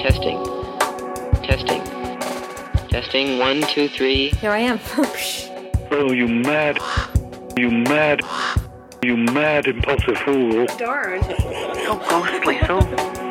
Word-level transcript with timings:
Testing. 0.00 0.42
Testing. 1.42 1.82
Testing. 2.88 3.38
One, 3.38 3.60
two, 3.60 3.86
three. 3.86 4.30
Here 4.30 4.50
I 4.50 4.58
am. 4.60 4.80
Oh, 5.92 6.12
you 6.12 6.28
mad, 6.28 6.78
you 7.56 7.68
mad, 7.68 8.20
you 9.02 9.16
mad 9.16 9.66
impulsive 9.66 10.16
fool. 10.18 10.66
Darn. 10.78 11.20
So 11.24 12.00
ghostly, 12.08 12.60
so 12.60 12.80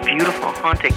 beautiful, 0.03 0.49
haunting. 0.51 0.91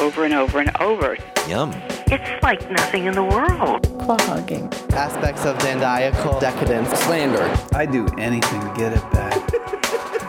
Over 0.00 0.24
and 0.24 0.34
over 0.34 0.60
and 0.60 0.70
over. 0.80 1.16
Yum. 1.48 1.72
It's 2.06 2.42
like 2.44 2.70
nothing 2.70 3.06
in 3.06 3.14
the 3.14 3.24
world. 3.24 3.82
Claw 3.98 4.18
hugging. 4.20 4.72
aspects 4.92 5.44
of 5.44 5.58
dandiacal 5.58 6.40
decadence. 6.40 6.90
Slander. 7.00 7.52
I'd 7.74 7.90
do 7.90 8.06
anything 8.16 8.60
to 8.60 8.72
get 8.76 8.92
it 8.92 9.10
back. 9.10 9.44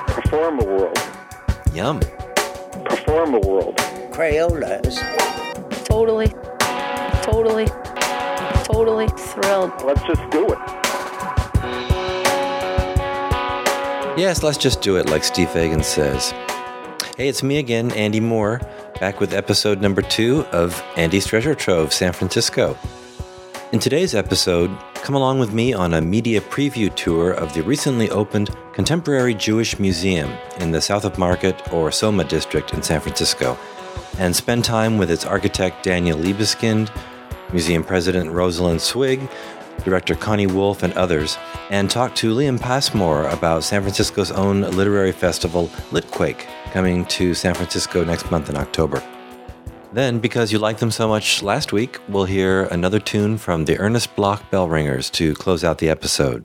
Perform 0.08 0.62
a 0.62 0.66
world. 0.66 0.98
Yum. 1.74 2.00
Perform 2.86 3.36
a 3.36 3.40
world. 3.40 3.80
Crayolas. 4.16 4.96
Totally. 5.84 6.30
Totally. 7.22 7.66
Totally 8.64 9.08
thrilled. 9.10 9.74
Let's 9.84 10.02
just 10.04 10.30
do 10.30 10.54
it. 10.54 10.58
Yes, 14.18 14.42
let's 14.42 14.58
just 14.58 14.82
do 14.82 14.96
it, 14.96 15.10
like 15.10 15.26
Steve 15.26 15.50
Fagan 15.50 15.84
says. 15.84 16.32
Hey, 17.18 17.28
it's 17.28 17.44
me 17.44 17.58
again, 17.58 17.92
Andy 17.92 18.22
Moore, 18.22 18.62
back 19.02 19.20
with 19.20 19.34
episode 19.34 19.82
number 19.82 20.02
two 20.02 20.46
of 20.54 20.82
Andy's 20.96 21.26
Treasure 21.26 21.54
Trove, 21.54 21.92
San 21.92 22.14
Francisco. 22.14 22.78
In 23.74 23.80
today's 23.80 24.16
episode, 24.16 24.72
come 24.94 25.16
along 25.16 25.40
with 25.40 25.52
me 25.52 25.74
on 25.74 25.94
a 25.94 26.00
media 26.00 26.40
preview 26.40 26.94
tour 26.96 27.32
of 27.32 27.54
the 27.54 27.64
recently 27.64 28.10
opened 28.12 28.56
Contemporary 28.72 29.34
Jewish 29.34 29.78
Museum 29.78 30.32
in 30.62 30.72
the 30.72 30.80
South 30.80 31.04
of 31.04 31.18
Market 31.18 31.74
or 31.74 31.92
Soma 31.92 32.24
district 32.24 32.74
in 32.74 32.82
San 32.82 33.02
Francisco, 33.02 33.58
and 34.18 34.36
spend 34.36 34.64
time 34.64 34.98
with 34.98 35.12
its 35.12 35.26
architect 35.26 35.84
Daniel 35.84 36.18
Libeskind, 36.18 36.90
museum 37.52 37.84
president 37.84 38.32
Rosalyn 38.32 38.80
Swig, 38.80 39.30
director 39.84 40.16
Connie 40.16 40.48
Wolf, 40.48 40.84
and 40.84 40.94
others, 40.94 41.38
and 41.70 41.90
talk 41.90 42.16
to 42.16 42.34
Liam 42.34 42.60
Passmore 42.60 43.28
about 43.30 43.64
San 43.64 43.82
Francisco's 43.82 44.32
own 44.32 44.62
literary 44.62 45.12
festival, 45.12 45.68
Litquake, 45.92 46.46
coming 46.72 47.06
to 47.06 47.34
San 47.34 47.54
Francisco 47.54 48.04
next 48.04 48.32
month 48.32 48.50
in 48.50 48.58
October. 48.58 49.04
Then, 49.94 50.20
because 50.20 50.52
you 50.52 50.60
liked 50.60 50.80
them 50.80 50.92
so 50.92 51.08
much 51.08 51.42
last 51.42 51.72
week, 51.72 52.00
we'll 52.10 52.26
hear 52.26 52.64
another 52.66 53.00
tune 53.00 53.38
from 53.38 53.66
the 53.66 53.78
Ernest 53.80 54.14
Bloch 54.16 54.50
Bell 54.52 54.68
Ringers 54.68 55.10
to 55.12 55.34
close 55.36 55.64
out 55.64 55.78
the 55.78 55.90
episode. 55.90 56.44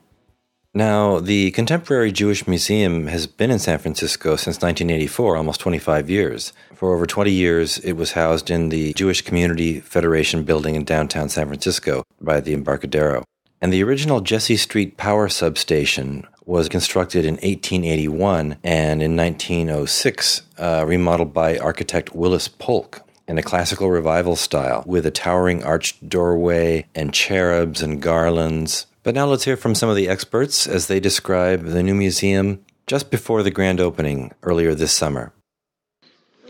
Now, 0.73 1.19
the 1.19 1.51
Contemporary 1.51 2.13
Jewish 2.13 2.47
Museum 2.47 3.07
has 3.07 3.27
been 3.27 3.51
in 3.51 3.59
San 3.59 3.77
Francisco 3.77 4.37
since 4.37 4.61
1984, 4.61 5.35
almost 5.35 5.59
25 5.59 6.09
years. 6.09 6.53
For 6.73 6.95
over 6.95 7.05
20 7.05 7.29
years, 7.29 7.77
it 7.79 7.93
was 7.93 8.13
housed 8.13 8.49
in 8.49 8.69
the 8.69 8.93
Jewish 8.93 9.21
Community 9.21 9.81
Federation 9.81 10.45
building 10.45 10.75
in 10.75 10.85
downtown 10.85 11.27
San 11.27 11.47
Francisco 11.47 12.05
by 12.21 12.39
the 12.39 12.53
Embarcadero. 12.53 13.25
And 13.59 13.73
the 13.73 13.83
original 13.83 14.21
Jessie 14.21 14.55
Street 14.55 14.95
power 14.95 15.27
substation 15.27 16.25
was 16.45 16.69
constructed 16.69 17.25
in 17.25 17.33
1881 17.35 18.55
and 18.63 19.03
in 19.03 19.17
1906 19.17 20.41
uh, 20.57 20.85
remodeled 20.87 21.33
by 21.33 21.57
architect 21.57 22.15
Willis 22.15 22.47
Polk 22.47 23.01
in 23.27 23.37
a 23.37 23.43
classical 23.43 23.89
revival 23.91 24.37
style 24.37 24.83
with 24.85 25.05
a 25.05 25.11
towering 25.11 25.63
arched 25.65 26.07
doorway 26.07 26.85
and 26.95 27.13
cherubs 27.13 27.81
and 27.81 28.01
garlands. 28.01 28.85
But 29.03 29.15
now 29.15 29.25
let's 29.25 29.45
hear 29.45 29.57
from 29.57 29.73
some 29.73 29.89
of 29.89 29.95
the 29.95 30.07
experts 30.07 30.67
as 30.67 30.85
they 30.85 30.99
describe 30.99 31.63
the 31.63 31.81
new 31.81 31.95
museum 31.95 32.63
just 32.85 33.09
before 33.09 33.41
the 33.41 33.49
grand 33.49 33.79
opening 33.79 34.31
earlier 34.43 34.75
this 34.75 34.93
summer. 34.93 35.33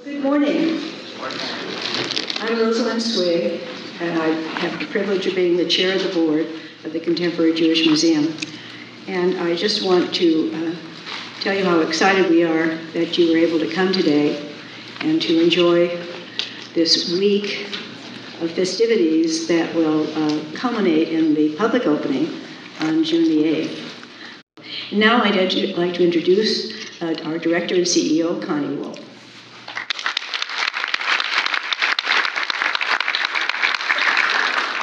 Good 0.03 0.21
morning. 0.21 0.81
I'm 2.41 2.57
Rosalyn 2.57 2.99
Swig, 2.99 3.61
and 4.01 4.22
I 4.22 4.28
have 4.59 4.78
the 4.81 4.85
privilege 4.88 5.28
of 5.28 5.35
being 5.35 5.56
the 5.56 5.66
chair 5.66 5.95
of 5.95 6.03
the 6.03 6.13
board 6.13 6.45
of 6.84 6.91
the 6.91 7.00
Contemporary 7.00 7.53
Jewish 7.53 7.85
Museum. 7.85 8.35
And 9.07 9.38
I 9.38 9.56
just 9.56 9.85
want 9.85 10.13
to 10.16 10.51
uh, 10.53 10.75
tell 11.39 11.56
you 11.56 11.63
how 11.63 11.79
excited 11.79 12.29
we 12.29 12.44
are 12.44 12.75
that 12.91 13.18
you 13.18 13.31
were 13.31 13.38
able 13.38 13.59
to 13.59 13.73
come 13.73 13.94
today 13.94 14.51
and 15.00 15.22
to 15.22 15.41
enjoy 15.41 15.97
this 16.73 17.13
week 17.18 17.69
festivities 18.47 19.47
that 19.47 19.74
will 19.75 20.07
uh, 20.18 20.44
culminate 20.53 21.09
in 21.09 21.34
the 21.34 21.56
public 21.56 21.85
opening 21.85 22.28
on 22.79 23.03
June 23.03 23.25
the 23.25 23.44
8th. 23.44 23.91
Now 24.91 25.22
I'd 25.24 25.53
like 25.78 25.94
to 25.96 26.03
introduce 26.03 27.01
uh, 27.01 27.16
our 27.25 27.38
director 27.38 27.75
and 27.75 27.85
CEO, 27.85 28.41
Connie 28.46 28.75
Wolf. 28.75 29.00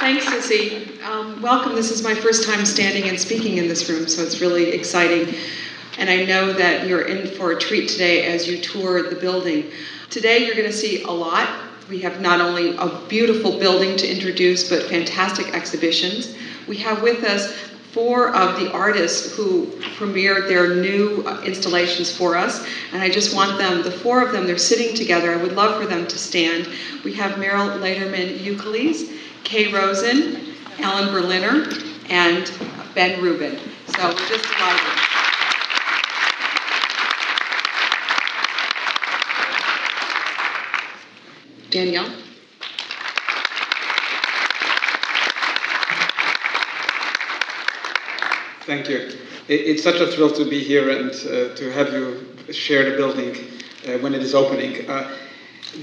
Thanks, 0.00 0.24
Sissy. 0.26 1.02
Um, 1.02 1.42
welcome. 1.42 1.74
This 1.74 1.90
is 1.90 2.02
my 2.02 2.14
first 2.14 2.48
time 2.48 2.64
standing 2.64 3.08
and 3.08 3.20
speaking 3.20 3.58
in 3.58 3.68
this 3.68 3.90
room, 3.90 4.08
so 4.08 4.22
it's 4.22 4.40
really 4.40 4.70
exciting. 4.70 5.34
And 5.98 6.08
I 6.08 6.24
know 6.24 6.52
that 6.52 6.86
you're 6.86 7.02
in 7.02 7.26
for 7.36 7.50
a 7.52 7.58
treat 7.58 7.88
today 7.88 8.24
as 8.32 8.48
you 8.48 8.58
tour 8.58 9.02
the 9.10 9.16
building. 9.16 9.70
Today, 10.08 10.46
you're 10.46 10.54
going 10.54 10.66
to 10.68 10.72
see 10.72 11.02
a 11.02 11.10
lot. 11.10 11.67
We 11.88 12.00
have 12.00 12.20
not 12.20 12.40
only 12.40 12.76
a 12.76 12.88
beautiful 13.08 13.58
building 13.58 13.96
to 13.96 14.06
introduce, 14.06 14.68
but 14.68 14.84
fantastic 14.84 15.54
exhibitions. 15.54 16.36
We 16.66 16.76
have 16.78 17.02
with 17.02 17.24
us 17.24 17.54
four 17.92 18.34
of 18.34 18.60
the 18.60 18.70
artists 18.72 19.34
who 19.34 19.66
premiered 19.96 20.48
their 20.48 20.74
new 20.74 21.24
uh, 21.26 21.40
installations 21.42 22.14
for 22.14 22.36
us. 22.36 22.66
And 22.92 23.02
I 23.02 23.08
just 23.08 23.34
want 23.34 23.58
them, 23.58 23.82
the 23.82 23.90
four 23.90 24.22
of 24.22 24.32
them, 24.32 24.46
they're 24.46 24.58
sitting 24.58 24.94
together. 24.94 25.32
I 25.32 25.42
would 25.42 25.52
love 25.52 25.80
for 25.80 25.86
them 25.86 26.06
to 26.06 26.18
stand. 26.18 26.68
We 27.04 27.14
have 27.14 27.32
Mierle 27.32 27.80
Laderman 27.80 28.38
Ukeles, 28.38 29.10
Kay 29.44 29.72
Rosen, 29.72 30.54
Alan 30.80 31.10
Berliner, 31.10 31.66
and 32.10 32.52
Ben 32.94 33.22
Rubin. 33.22 33.58
So 33.86 34.08
we're 34.08 34.28
just 34.28 34.44
delighted. 34.44 35.07
Daniel? 41.70 42.06
Thank 48.64 48.88
you. 48.88 49.12
It's 49.48 49.82
such 49.82 49.96
a 49.96 50.06
thrill 50.08 50.30
to 50.32 50.44
be 50.44 50.62
here 50.62 50.90
and 50.90 51.10
uh, 51.10 51.54
to 51.56 51.72
have 51.72 51.92
you 51.92 52.26
share 52.52 52.90
the 52.90 52.96
building 52.96 53.34
uh, 53.86 53.98
when 53.98 54.14
it 54.14 54.22
is 54.22 54.34
opening. 54.34 54.88
Uh, 54.88 55.10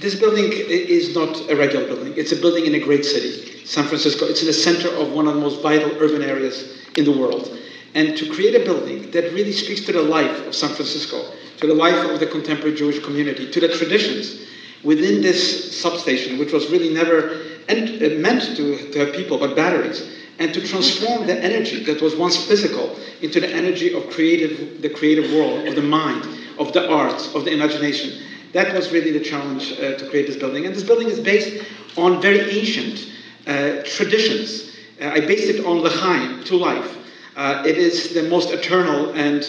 This 0.01 0.16
building 0.16 0.50
is 0.51 1.13
not 1.13 1.50
a 1.50 1.56
regular 1.56 1.85
building. 1.85 2.13
It's 2.17 2.31
a 2.31 2.35
building 2.35 2.66
in 2.66 2.73
a 2.75 2.79
great 2.79 3.06
city, 3.06 3.66
San 3.66 3.85
Francisco. 3.85 4.25
It's 4.25 4.41
in 4.41 4.47
the 4.47 4.53
center 4.69 4.90
of 4.90 5.13
one 5.13 5.28
of 5.28 5.35
the 5.35 5.41
most 5.41 5.62
vital 5.62 5.91
urban 6.02 6.23
areas 6.23 6.57
in 6.97 7.06
the 7.06 7.12
world. 7.12 7.57
And 7.94 8.17
to 8.17 8.25
create 8.34 8.56
a 8.56 8.66
building 8.66 9.12
that 9.12 9.31
really 9.34 9.53
speaks 9.53 9.81
to 9.85 9.91
the 9.91 10.02
life 10.02 10.47
of 10.47 10.53
San 10.53 10.69
Francisco, 10.73 11.17
to 11.62 11.67
the 11.67 11.73
life 11.73 11.96
of 12.09 12.19
the 12.19 12.25
contemporary 12.25 12.75
Jewish 12.75 13.00
community, 13.00 13.50
to 13.52 13.59
the 13.59 13.69
traditions 13.69 14.46
within 14.84 15.22
this 15.22 15.80
substation, 15.80 16.38
which 16.38 16.52
was 16.52 16.69
really 16.69 16.94
never 16.94 17.41
uh, 17.69 17.75
meant 18.19 18.56
to, 18.56 18.91
to 18.91 19.00
have 19.00 19.13
people 19.13 19.38
but 19.38 19.56
batteries, 19.56 20.12
and 20.40 20.53
to 20.53 20.68
transform 20.68 21.25
the 21.25 21.44
energy 21.44 21.84
that 21.84 22.02
was 22.02 22.16
once 22.16 22.46
physical 22.46 22.97
into 23.22 23.40
the 23.40 23.50
energy 23.50 23.94
of 23.94 24.09
creative, 24.09 24.81
the 24.81 24.90
creative 24.90 25.31
world, 25.31 25.68
of 25.68 25.75
the 25.75 25.81
mind, 25.81 26.28
of 26.59 26.74
the 26.74 26.91
arts, 26.91 27.34
of 27.34 27.46
the 27.46 27.52
imagination. 27.52 28.22
That 28.52 28.74
was 28.74 28.91
really 28.91 29.12
the 29.12 29.24
challenge 29.24 29.74
uh, 29.74 29.97
to 29.97 30.09
create 30.09 30.28
this 30.28 30.38
building. 30.38 30.66
And 30.66 30.75
this 30.75 30.84
building 30.84 31.09
is 31.09 31.19
based 31.19 31.66
on 31.97 32.22
very 32.22 32.40
ancient 32.52 33.12
uh, 33.47 33.84
traditions. 33.84 34.75
Uh, 35.02 35.08
I 35.09 35.22
based 35.22 35.50
it 35.50 35.66
on 35.66 35.80
L'chaim, 35.80 36.44
to 36.46 36.58
life. 36.58 36.97
Uh, 37.35 37.64
it 37.66 37.78
is 37.78 38.14
the 38.14 38.24
most 38.24 38.52
eternal 38.52 39.14
and 39.14 39.46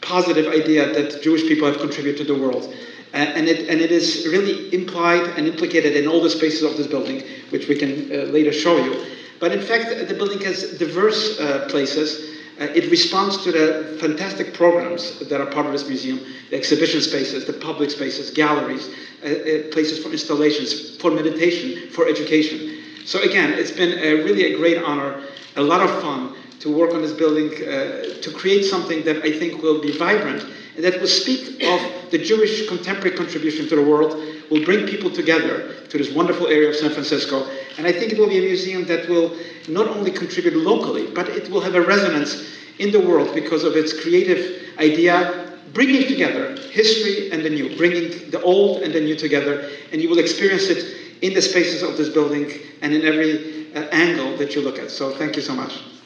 positive 0.00 0.52
idea 0.52 0.92
that 0.92 1.22
Jewish 1.22 1.42
people 1.42 1.66
have 1.66 1.78
contributed 1.78 2.26
to 2.26 2.32
the 2.32 2.40
world. 2.40 2.74
Uh, 3.12 3.16
and, 3.16 3.48
it, 3.48 3.68
and 3.68 3.80
it 3.80 3.90
is 3.90 4.26
really 4.30 4.72
implied 4.72 5.24
and 5.36 5.46
implicated 5.46 5.96
in 5.96 6.06
all 6.06 6.22
the 6.22 6.30
spaces 6.30 6.62
of 6.62 6.76
this 6.76 6.86
building, 6.86 7.22
which 7.50 7.66
we 7.66 7.76
can 7.76 8.10
uh, 8.12 8.24
later 8.30 8.52
show 8.52 8.76
you. 8.76 9.04
But 9.40 9.52
in 9.52 9.60
fact, 9.60 9.88
the 10.08 10.14
building 10.14 10.40
has 10.42 10.78
diverse 10.78 11.40
uh, 11.40 11.66
places. 11.68 12.38
Uh, 12.60 12.64
it 12.74 12.90
responds 12.90 13.42
to 13.42 13.50
the 13.50 13.98
fantastic 13.98 14.54
programs 14.54 15.18
that 15.28 15.40
are 15.40 15.46
part 15.46 15.66
of 15.66 15.72
this 15.72 15.88
museum 15.88 16.20
the 16.50 16.56
exhibition 16.56 17.00
spaces, 17.00 17.46
the 17.46 17.52
public 17.52 17.90
spaces, 17.90 18.30
galleries, 18.30 18.88
uh, 19.22 19.26
uh, 19.26 19.72
places 19.72 20.02
for 20.02 20.10
installations, 20.10 20.96
for 20.98 21.10
meditation, 21.10 21.88
for 21.90 22.08
education. 22.08 22.82
So, 23.06 23.22
again, 23.22 23.54
it's 23.54 23.70
been 23.70 23.98
a, 23.98 24.22
really 24.24 24.52
a 24.52 24.56
great 24.56 24.82
honor, 24.82 25.22
a 25.56 25.62
lot 25.62 25.80
of 25.80 25.90
fun 26.02 26.34
to 26.60 26.70
work 26.70 26.94
on 26.94 27.02
this 27.02 27.12
building, 27.12 27.52
uh, 27.66 28.20
to 28.20 28.30
create 28.34 28.64
something 28.64 29.02
that 29.04 29.24
I 29.24 29.32
think 29.32 29.62
will 29.62 29.80
be 29.80 29.96
vibrant 29.96 30.44
and 30.76 30.84
that 30.84 31.00
will 31.00 31.08
speak 31.08 31.62
of 31.64 32.10
the 32.10 32.18
Jewish 32.18 32.68
contemporary 32.68 33.16
contribution 33.16 33.68
to 33.68 33.76
the 33.76 33.82
world, 33.82 34.12
will 34.50 34.64
bring 34.64 34.86
people 34.86 35.10
together 35.10 35.74
to 35.88 35.98
this 35.98 36.10
wonderful 36.12 36.46
area 36.46 36.68
of 36.68 36.76
San 36.76 36.90
Francisco. 36.90 37.48
And 37.76 37.86
I 37.86 37.92
think 37.92 38.12
it 38.12 38.18
will 38.18 38.28
be 38.28 38.38
a 38.38 38.42
museum 38.42 38.86
that 38.86 39.08
will 39.08 39.36
not 39.68 39.88
only 39.88 40.10
contribute 40.10 40.54
locally, 40.54 41.06
but 41.14 41.28
it 41.28 41.50
will 41.50 41.60
have 41.60 41.74
a 41.74 41.82
resonance 41.82 42.56
in 42.78 42.92
the 42.92 43.00
world 43.00 43.34
because 43.34 43.64
of 43.64 43.76
its 43.76 43.92
creative 43.92 44.78
idea 44.78 45.46
bringing 45.72 46.08
together 46.08 46.56
history 46.70 47.30
and 47.30 47.44
the 47.44 47.50
new, 47.50 47.76
bringing 47.76 48.30
the 48.30 48.40
old 48.42 48.82
and 48.82 48.92
the 48.92 49.00
new 49.00 49.14
together, 49.14 49.70
and 49.92 50.02
you 50.02 50.08
will 50.08 50.18
experience 50.18 50.64
it 50.64 50.96
in 51.22 51.34
the 51.34 51.42
spaces 51.42 51.82
of 51.82 51.96
this 51.96 52.08
building 52.08 52.50
and 52.82 52.92
in 52.92 53.04
every 53.04 53.72
uh, 53.74 53.82
angle 53.92 54.36
that 54.36 54.54
you 54.54 54.62
look 54.62 54.78
at. 54.78 54.90
So 54.90 55.12
thank 55.12 55.36
you 55.36 55.42
so 55.42 55.54
much. 55.54 55.99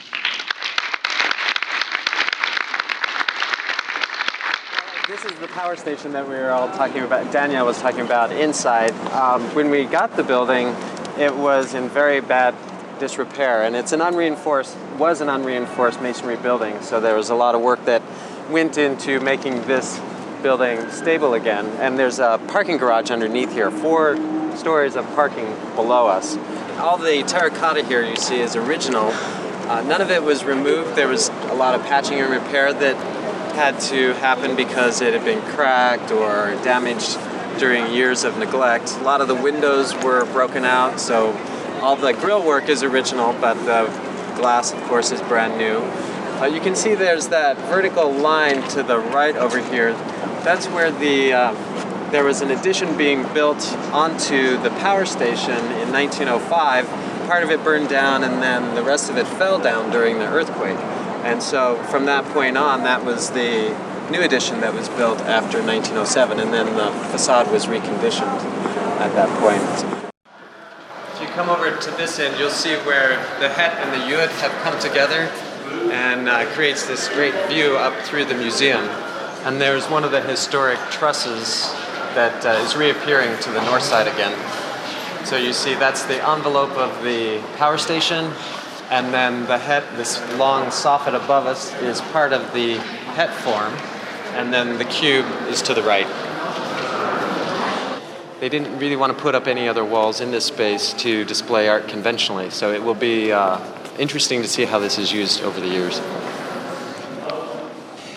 This 5.07 5.23
is 5.27 5.39
the 5.39 5.49
power 5.49 5.77
station 5.77 6.13
that 6.13 6.27
we 6.27 6.35
were 6.35 6.51
all 6.51 6.69
talking 6.69 7.03
about. 7.03 7.31
Daniel 7.31 7.67
was 7.67 7.79
talking 7.79 8.01
about 8.01 8.33
inside. 8.33 8.93
Um, 9.13 9.43
when 9.55 9.69
we 9.69 9.85
got 9.85 10.17
the 10.17 10.23
building, 10.23 10.69
it 11.19 11.37
was 11.37 11.75
in 11.75 11.91
very 11.91 12.21
bad 12.21 12.55
disrepair, 12.99 13.65
and 13.65 13.77
it's 13.77 13.93
an 13.93 14.01
unreinforced 14.01 14.75
was 14.97 15.21
an 15.21 15.29
unreinforced 15.29 16.01
masonry 16.01 16.37
building. 16.37 16.81
So 16.81 17.03
there 17.03 17.15
was 17.17 17.29
a 17.29 17.35
lot 17.35 17.55
of 17.55 17.61
work 17.61 17.85
that 17.85 18.01
went 18.49 18.79
into 18.79 19.21
making 19.21 19.67
this 19.67 20.01
building 20.43 20.89
stable 20.91 21.35
again. 21.35 21.67
And 21.81 21.99
there's 21.99 22.19
a 22.19 22.41
parking 22.49 22.79
garage 22.79 23.11
underneath 23.11 23.53
here, 23.53 23.71
four 23.71 24.17
stories 24.57 24.97
of 24.97 25.05
parking 25.15 25.55
below 25.75 26.07
us. 26.07 26.39
All 26.79 26.97
the 26.97 27.23
terracotta 27.25 27.85
here 27.85 28.03
you 28.03 28.17
see 28.17 28.41
is 28.41 28.57
original. 28.57 29.11
Uh, 29.69 29.83
none 29.83 30.01
of 30.01 30.11
it 30.11 30.23
was 30.23 30.45
removed. 30.45 30.97
There 30.97 31.09
was 31.09 31.29
a 31.29 31.55
lot 31.55 31.75
of 31.75 31.83
patching 31.83 32.21
and 32.21 32.31
repair 32.31 32.73
that 32.73 33.24
had 33.55 33.79
to 33.79 34.13
happen 34.15 34.57
because 34.57 35.01
it 35.01 35.15
had 35.15 35.25
been 35.25 35.41
cracked 35.53 36.11
or 36.11 36.51
damaged 36.65 37.19
during 37.59 37.93
years 37.93 38.25
of 38.25 38.37
neglect. 38.37 38.97
A 39.01 39.03
lot 39.05 39.21
of 39.21 39.29
the 39.29 39.35
windows 39.35 39.95
were 40.03 40.25
broken 40.27 40.65
out, 40.65 40.99
so 40.99 41.33
all 41.81 41.97
the 41.97 42.13
grill 42.13 42.45
work 42.45 42.69
is 42.69 42.83
original, 42.83 43.33
but 43.41 43.55
the 43.65 43.87
glass, 44.37 44.73
of 44.73 44.83
course, 44.85 45.13
is 45.13 45.21
brand 45.23 45.57
new. 45.57 45.79
Uh, 46.41 46.47
you 46.47 46.61
can 46.61 46.75
see 46.75 46.95
there's 46.95 47.29
that 47.29 47.57
vertical 47.69 48.11
line 48.11 48.67
to 48.71 48.83
the 48.83 48.99
right 48.99 49.37
over 49.37 49.63
here. 49.71 49.93
That's 50.43 50.67
where 50.67 50.91
the 50.91 51.33
uh, 51.33 52.11
there 52.11 52.25
was 52.25 52.43
an 52.43 52.51
addition 52.51 52.97
being 52.97 53.23
built 53.33 53.73
onto 53.93 54.57
the 54.63 54.71
power 54.71 55.05
station 55.05 55.57
in 55.57 55.93
1905. 55.93 56.87
Part 57.29 57.43
of 57.43 57.51
it 57.51 57.63
burned 57.65 57.89
down, 57.89 58.25
and 58.25 58.43
then 58.43 58.75
the 58.75 58.83
rest 58.83 59.11
of 59.11 59.17
it 59.17 59.27
fell 59.27 59.59
down 59.59 59.91
during 59.91 60.19
the 60.19 60.27
earthquake. 60.27 60.79
And 61.25 61.43
so 61.43 61.83
from 61.85 62.05
that 62.07 62.25
point 62.35 62.59
on, 62.59 62.83
that 62.85 63.05
was 63.05 63.31
the 63.31 63.75
new 64.11 64.21
addition 64.21 64.61
that 64.61 64.75
was 64.75 64.89
built 64.91 65.21
after 65.21 65.63
1907, 65.63 66.39
and 66.39 66.53
then 66.53 66.67
the 66.77 66.91
facade 67.09 67.51
was 67.51 67.65
reconditioned 67.65 68.41
at 69.01 69.13
that 69.15 69.29
point. 69.41 70.05
If 71.15 71.23
you 71.23 71.27
come 71.29 71.49
over 71.49 71.75
to 71.75 71.91
this 71.93 72.19
end, 72.19 72.39
you'll 72.39 72.51
see 72.51 72.75
where 72.85 73.17
the 73.41 73.49
Het 73.49 73.73
and 73.81 73.93
the 73.93 74.05
Yud 74.15 74.29
have 74.41 74.53
come 74.63 74.79
together 74.79 75.31
and 75.91 76.29
uh, 76.29 76.45
creates 76.53 76.87
this 76.87 77.09
great 77.09 77.35
view 77.49 77.77
up 77.77 77.99
through 78.05 78.27
the 78.27 78.35
museum. 78.35 78.85
And 79.45 79.61
there's 79.61 79.89
one 79.89 80.05
of 80.05 80.11
the 80.11 80.21
historic 80.21 80.79
trusses 80.91 81.73
that 82.15 82.45
uh, 82.45 82.63
is 82.65 82.77
reappearing 82.77 83.39
to 83.41 83.51
the 83.51 83.65
north 83.65 83.83
side 83.83 84.09
again. 84.09 84.37
So 85.25 85.37
you 85.37 85.55
see 85.55 85.75
that's 85.75 86.05
the 86.05 86.23
envelope 86.29 86.77
of 86.77 87.03
the 87.03 87.43
power 87.57 87.79
station, 87.79 88.31
and 88.91 89.13
then 89.13 89.47
the 89.47 89.59
het, 89.59 89.85
this 89.97 90.21
long 90.39 90.67
soffit 90.67 91.15
above 91.15 91.47
us, 91.47 91.75
is 91.83 92.01
part 92.01 92.33
of 92.33 92.53
the 92.53 92.75
het 93.15 93.31
form, 93.31 93.73
and 94.37 94.53
then 94.53 94.79
the 94.79 94.85
cube 94.85 95.27
is 95.49 95.63
to 95.63 95.75
the 95.75 95.83
right. 95.83 96.07
They 98.41 98.49
didn't 98.49 98.79
really 98.79 98.97
want 98.97 99.17
to 99.17 99.23
put 99.23 99.35
up 99.35 99.47
any 99.47 99.69
other 99.69 99.85
walls 99.85 100.21
in 100.21 100.31
this 100.31 100.45
space 100.45 100.93
to 100.95 101.25
display 101.25 101.69
art 101.69 101.89
conventionally, 101.89 102.51
so 102.51 102.73
it 102.73 102.83
will 102.83 102.95
be 102.95 103.33
uh, 103.33 103.59
interesting 103.99 104.43
to 104.43 104.49
see 104.49 104.65
how 104.65 104.79
this 104.79 104.99
is 104.99 105.13
used 105.13 105.43
over 105.43 105.61
the 105.61 105.69
years. 105.69 106.01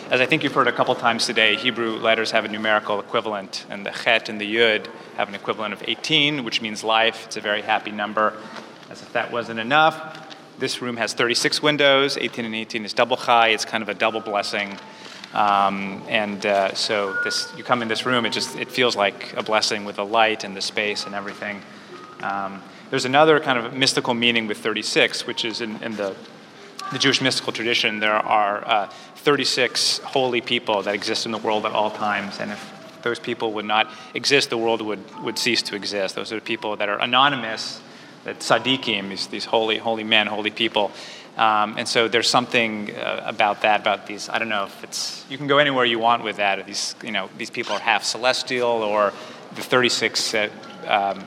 As 0.09 0.21
I 0.21 0.25
think 0.25 0.43
you've 0.43 0.53
heard 0.53 0.67
a 0.67 0.71
couple 0.71 0.95
times 0.95 1.25
today, 1.25 1.55
Hebrew 1.55 1.97
letters 1.97 2.31
have 2.31 2.45
a 2.45 2.47
numerical 2.47 2.99
equivalent, 2.99 3.65
and 3.69 3.85
the 3.85 3.91
chet 3.91 4.29
and 4.29 4.39
the 4.39 4.55
yud 4.55 4.87
have 5.17 5.27
an 5.29 5.35
equivalent 5.35 5.73
of 5.73 5.83
18, 5.85 6.43
which 6.43 6.61
means 6.61 6.83
life. 6.83 7.25
It's 7.25 7.37
a 7.37 7.41
very 7.41 7.61
happy 7.61 7.91
number. 7.91 8.33
As 8.89 9.01
if 9.01 9.11
that 9.13 9.31
wasn't 9.31 9.59
enough, 9.59 10.26
this 10.59 10.81
room 10.81 10.97
has 10.97 11.13
36 11.13 11.61
windows. 11.61 12.17
18 12.17 12.45
and 12.45 12.55
18 12.55 12.85
is 12.85 12.93
double 12.93 13.17
chai. 13.17 13.49
It's 13.49 13.65
kind 13.65 13.83
of 13.83 13.89
a 13.89 13.93
double 13.93 14.21
blessing. 14.21 14.77
Um, 15.33 16.03
and 16.07 16.45
uh, 16.45 16.73
so 16.73 17.17
this, 17.23 17.51
you 17.57 17.63
come 17.63 17.81
in 17.81 17.87
this 17.87 18.05
room, 18.05 18.25
it 18.25 18.31
just 18.31 18.57
it 18.57 18.71
feels 18.71 18.95
like 18.95 19.33
a 19.33 19.43
blessing 19.43 19.85
with 19.85 19.97
the 19.97 20.05
light 20.05 20.43
and 20.43 20.55
the 20.55 20.61
space 20.61 21.05
and 21.05 21.13
everything. 21.13 21.61
Um, 22.21 22.63
there's 22.89 23.05
another 23.05 23.39
kind 23.39 23.59
of 23.59 23.73
mystical 23.73 24.13
meaning 24.13 24.47
with 24.47 24.57
36, 24.59 25.27
which 25.27 25.43
is 25.45 25.61
in, 25.61 25.81
in 25.83 25.95
the 25.95 26.15
the 26.91 26.99
Jewish 26.99 27.21
mystical 27.21 27.51
tradition. 27.51 27.99
There 27.99 28.13
are 28.13 28.65
uh, 28.65 28.87
36 29.15 29.99
holy 29.99 30.41
people 30.41 30.83
that 30.83 30.95
exist 30.95 31.25
in 31.25 31.31
the 31.31 31.37
world 31.37 31.65
at 31.65 31.73
all 31.73 31.91
times, 31.91 32.39
and 32.39 32.51
if 32.51 32.73
those 33.03 33.19
people 33.19 33.53
would 33.53 33.65
not 33.65 33.91
exist, 34.13 34.49
the 34.49 34.57
world 34.57 34.81
would, 34.81 34.99
would 35.23 35.37
cease 35.37 35.61
to 35.63 35.75
exist. 35.75 36.15
Those 36.15 36.31
are 36.31 36.35
the 36.35 36.41
people 36.41 36.75
that 36.77 36.89
are 36.89 36.99
anonymous, 36.99 37.81
that 38.27 38.39
tzaddikim, 38.39 39.07
these, 39.07 39.27
these 39.27 39.45
holy, 39.45 39.77
holy 39.77 40.03
men, 40.03 40.27
holy 40.27 40.51
people. 40.51 40.91
Um, 41.37 41.77
and 41.77 41.87
so 41.87 42.09
there's 42.09 42.29
something 42.29 42.93
uh, 42.93 43.23
about 43.25 43.61
that, 43.61 43.79
about 43.79 44.05
these. 44.05 44.27
I 44.27 44.37
don't 44.37 44.49
know 44.49 44.65
if 44.65 44.83
it's. 44.83 45.25
You 45.29 45.37
can 45.37 45.47
go 45.47 45.59
anywhere 45.59 45.85
you 45.85 45.97
want 45.97 46.25
with 46.25 46.35
that. 46.35 46.65
These, 46.65 46.95
you 47.01 47.11
know, 47.11 47.29
these 47.37 47.49
people 47.49 47.73
are 47.73 47.79
half 47.79 48.03
celestial, 48.03 48.67
or 48.67 49.13
the 49.55 49.61
36 49.61 50.33
uh, 50.33 50.49
um, 50.87 51.25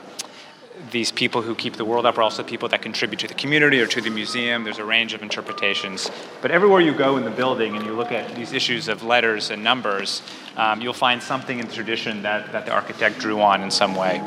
these 0.91 1.11
people 1.11 1.41
who 1.41 1.55
keep 1.55 1.75
the 1.75 1.85
world 1.85 2.05
up 2.05 2.17
are 2.17 2.21
also 2.21 2.43
people 2.43 2.67
that 2.69 2.81
contribute 2.81 3.19
to 3.19 3.27
the 3.27 3.33
community 3.33 3.79
or 3.79 3.87
to 3.87 4.01
the 4.01 4.09
museum. 4.09 4.63
There's 4.63 4.79
a 4.79 4.85
range 4.85 5.13
of 5.13 5.21
interpretations. 5.21 6.09
But 6.41 6.51
everywhere 6.51 6.81
you 6.81 6.93
go 6.93 7.17
in 7.17 7.23
the 7.23 7.31
building 7.31 7.75
and 7.75 7.85
you 7.85 7.93
look 7.93 8.11
at 8.11 8.35
these 8.35 8.51
issues 8.51 8.87
of 8.87 9.03
letters 9.03 9.51
and 9.51 9.63
numbers, 9.63 10.21
um, 10.57 10.81
you'll 10.81 10.93
find 10.93 11.21
something 11.21 11.59
in 11.59 11.67
the 11.67 11.73
tradition 11.73 12.23
that, 12.23 12.51
that 12.51 12.65
the 12.65 12.71
architect 12.71 13.19
drew 13.19 13.41
on 13.41 13.61
in 13.61 13.71
some 13.71 13.95
way. 13.95 14.21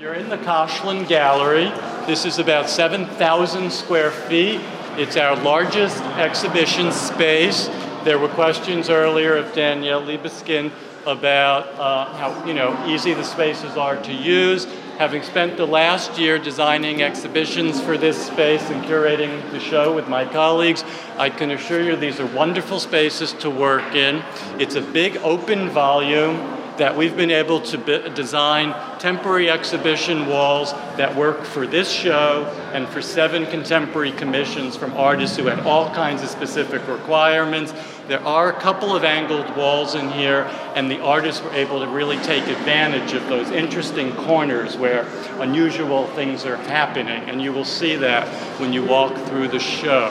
You're 0.00 0.14
in 0.14 0.28
the 0.28 0.38
Koshland 0.38 1.08
Gallery. 1.08 1.72
This 2.06 2.24
is 2.24 2.38
about 2.38 2.70
7,000 2.70 3.72
square 3.72 4.12
feet. 4.12 4.60
It's 4.96 5.16
our 5.16 5.34
largest 5.34 6.00
exhibition 6.16 6.92
space. 6.92 7.66
There 8.04 8.16
were 8.16 8.28
questions 8.28 8.90
earlier 8.90 9.34
of 9.34 9.52
Daniel 9.54 10.00
Libeskind 10.00 10.70
about 11.04 11.66
uh, 11.80 12.14
how 12.14 12.46
you 12.46 12.54
know 12.54 12.80
easy 12.86 13.12
the 13.12 13.24
spaces 13.24 13.76
are 13.76 14.00
to 14.02 14.12
use. 14.12 14.66
Having 14.98 15.24
spent 15.24 15.56
the 15.56 15.66
last 15.66 16.16
year 16.16 16.38
designing 16.38 17.02
exhibitions 17.02 17.80
for 17.80 17.98
this 17.98 18.24
space 18.24 18.70
and 18.70 18.84
curating 18.84 19.50
the 19.50 19.58
show 19.58 19.92
with 19.92 20.06
my 20.06 20.24
colleagues, 20.24 20.84
I 21.16 21.28
can 21.28 21.50
assure 21.50 21.82
you 21.82 21.96
these 21.96 22.20
are 22.20 22.26
wonderful 22.26 22.78
spaces 22.78 23.32
to 23.34 23.50
work 23.50 23.96
in. 23.96 24.22
It's 24.60 24.76
a 24.76 24.80
big 24.80 25.16
open 25.18 25.70
volume 25.70 26.57
that 26.78 26.96
we've 26.96 27.16
been 27.16 27.30
able 27.30 27.60
to 27.60 27.76
be- 27.76 28.08
design 28.10 28.74
temporary 28.98 29.50
exhibition 29.50 30.26
walls 30.26 30.72
that 30.96 31.14
work 31.14 31.44
for 31.44 31.66
this 31.66 31.90
show 31.90 32.44
and 32.72 32.88
for 32.88 33.02
seven 33.02 33.46
contemporary 33.46 34.12
commissions 34.12 34.76
from 34.76 34.94
artists 34.94 35.36
who 35.36 35.46
had 35.46 35.60
all 35.60 35.90
kinds 35.90 36.22
of 36.22 36.28
specific 36.28 36.86
requirements. 36.88 37.72
There 38.06 38.24
are 38.24 38.50
a 38.50 38.60
couple 38.60 38.96
of 38.96 39.04
angled 39.04 39.54
walls 39.56 39.94
in 39.94 40.10
here, 40.10 40.44
and 40.74 40.90
the 40.90 41.00
artists 41.00 41.42
were 41.42 41.52
able 41.52 41.80
to 41.80 41.88
really 41.88 42.16
take 42.18 42.46
advantage 42.46 43.12
of 43.12 43.26
those 43.28 43.50
interesting 43.50 44.14
corners 44.14 44.76
where 44.76 45.06
unusual 45.40 46.06
things 46.08 46.46
are 46.46 46.56
happening, 46.56 47.28
and 47.28 47.42
you 47.42 47.52
will 47.52 47.66
see 47.66 47.96
that 47.96 48.26
when 48.60 48.72
you 48.72 48.84
walk 48.84 49.14
through 49.26 49.48
the 49.48 49.58
show. 49.58 50.10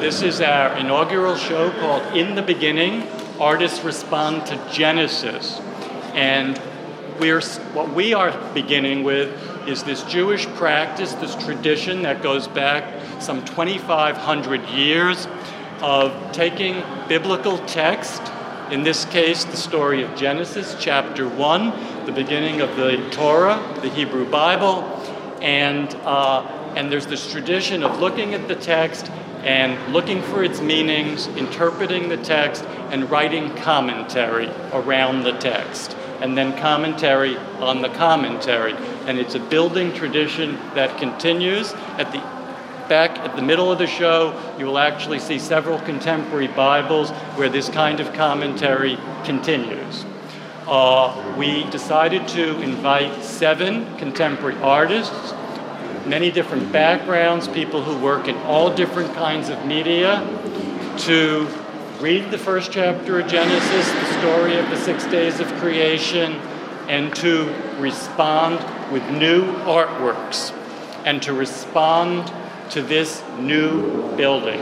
This 0.00 0.22
is 0.22 0.40
our 0.40 0.76
inaugural 0.76 1.36
show 1.36 1.70
called 1.80 2.16
In 2.16 2.34
the 2.34 2.42
Beginning 2.42 3.06
Artists 3.38 3.84
Respond 3.84 4.46
to 4.46 4.68
Genesis. 4.72 5.60
And 6.16 6.60
we're, 7.20 7.42
what 7.74 7.92
we 7.92 8.14
are 8.14 8.32
beginning 8.54 9.04
with 9.04 9.68
is 9.68 9.82
this 9.82 10.02
Jewish 10.04 10.46
practice, 10.46 11.12
this 11.14 11.34
tradition 11.44 12.02
that 12.02 12.22
goes 12.22 12.48
back 12.48 13.02
some 13.20 13.44
2,500 13.44 14.68
years 14.70 15.28
of 15.82 16.32
taking 16.32 16.82
biblical 17.06 17.58
text, 17.66 18.22
in 18.70 18.82
this 18.82 19.04
case, 19.04 19.44
the 19.44 19.58
story 19.58 20.02
of 20.02 20.16
Genesis, 20.16 20.74
chapter 20.80 21.28
1, 21.28 22.06
the 22.06 22.12
beginning 22.12 22.62
of 22.62 22.74
the 22.76 22.96
Torah, 23.10 23.62
the 23.82 23.90
Hebrew 23.90 24.28
Bible, 24.28 24.82
and, 25.42 25.94
uh, 25.96 26.40
and 26.76 26.90
there's 26.90 27.06
this 27.06 27.30
tradition 27.30 27.82
of 27.82 28.00
looking 28.00 28.32
at 28.32 28.48
the 28.48 28.56
text 28.56 29.10
and 29.44 29.92
looking 29.92 30.22
for 30.22 30.42
its 30.42 30.60
meanings, 30.60 31.28
interpreting 31.28 32.08
the 32.08 32.16
text, 32.16 32.64
and 32.90 33.08
writing 33.10 33.54
commentary 33.56 34.48
around 34.72 35.22
the 35.22 35.32
text 35.32 35.95
and 36.20 36.36
then 36.36 36.56
commentary 36.58 37.36
on 37.60 37.82
the 37.82 37.88
commentary. 37.90 38.74
And 39.06 39.18
it's 39.18 39.34
a 39.34 39.40
building 39.40 39.92
tradition 39.92 40.56
that 40.74 40.98
continues. 40.98 41.72
At 41.98 42.12
the 42.12 42.20
back 42.88 43.18
at 43.18 43.34
the 43.36 43.42
middle 43.42 43.72
of 43.72 43.78
the 43.78 43.86
show, 43.86 44.40
you 44.58 44.66
will 44.66 44.78
actually 44.78 45.18
see 45.18 45.38
several 45.38 45.78
contemporary 45.80 46.46
Bibles 46.46 47.10
where 47.36 47.48
this 47.48 47.68
kind 47.68 48.00
of 48.00 48.12
commentary 48.12 48.98
continues. 49.24 50.04
Uh, 50.66 51.34
we 51.36 51.64
decided 51.70 52.26
to 52.28 52.60
invite 52.60 53.22
seven 53.22 53.96
contemporary 53.98 54.56
artists, 54.62 55.32
many 56.06 56.30
different 56.30 56.72
backgrounds, 56.72 57.46
people 57.48 57.82
who 57.82 57.96
work 57.98 58.28
in 58.28 58.36
all 58.38 58.74
different 58.74 59.12
kinds 59.14 59.48
of 59.48 59.64
media, 59.64 60.20
to 60.98 61.46
read 62.00 62.30
the 62.30 62.38
first 62.38 62.72
chapter 62.72 63.20
of 63.20 63.26
Genesis, 63.26 63.90
the 63.90 64.20
story 64.20 64.58
of 64.58 64.68
the 64.68 64.76
six 64.76 65.06
days 65.06 65.40
of 65.40 65.46
creation, 65.54 66.32
and 66.88 67.14
to 67.16 67.52
respond 67.78 68.56
with 68.92 69.02
new 69.10 69.44
artworks 69.64 70.52
and 71.04 71.22
to 71.22 71.32
respond 71.32 72.30
to 72.70 72.82
this 72.82 73.22
new 73.38 74.14
building. 74.16 74.60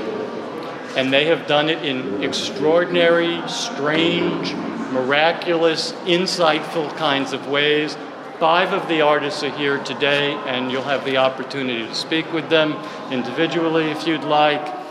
And 0.97 1.13
they 1.13 1.27
have 1.27 1.49
done 1.49 1.69
it 1.69 1.85
in 1.85 2.23
extraordinary, 2.23 3.43
strange, 3.49 4.55
miraculous, 4.93 5.93
insightful 6.05 6.95
kinds 6.97 7.33
of 7.33 7.49
ways. 7.49 7.97
Five 8.39 8.73
of 8.73 8.87
the 8.89 9.01
artists 9.01 9.43
are 9.43 9.51
here 9.51 9.79
today, 9.79 10.35
and 10.47 10.71
you'll 10.71 10.83
have 10.83 11.05
the 11.05 11.17
opportunity 11.17 11.85
to 11.85 11.95
speak 11.95 12.33
with 12.33 12.49
them 12.49 12.75
individually 13.11 13.91
if 13.91 14.07
you'd 14.07 14.23
like. 14.23 14.84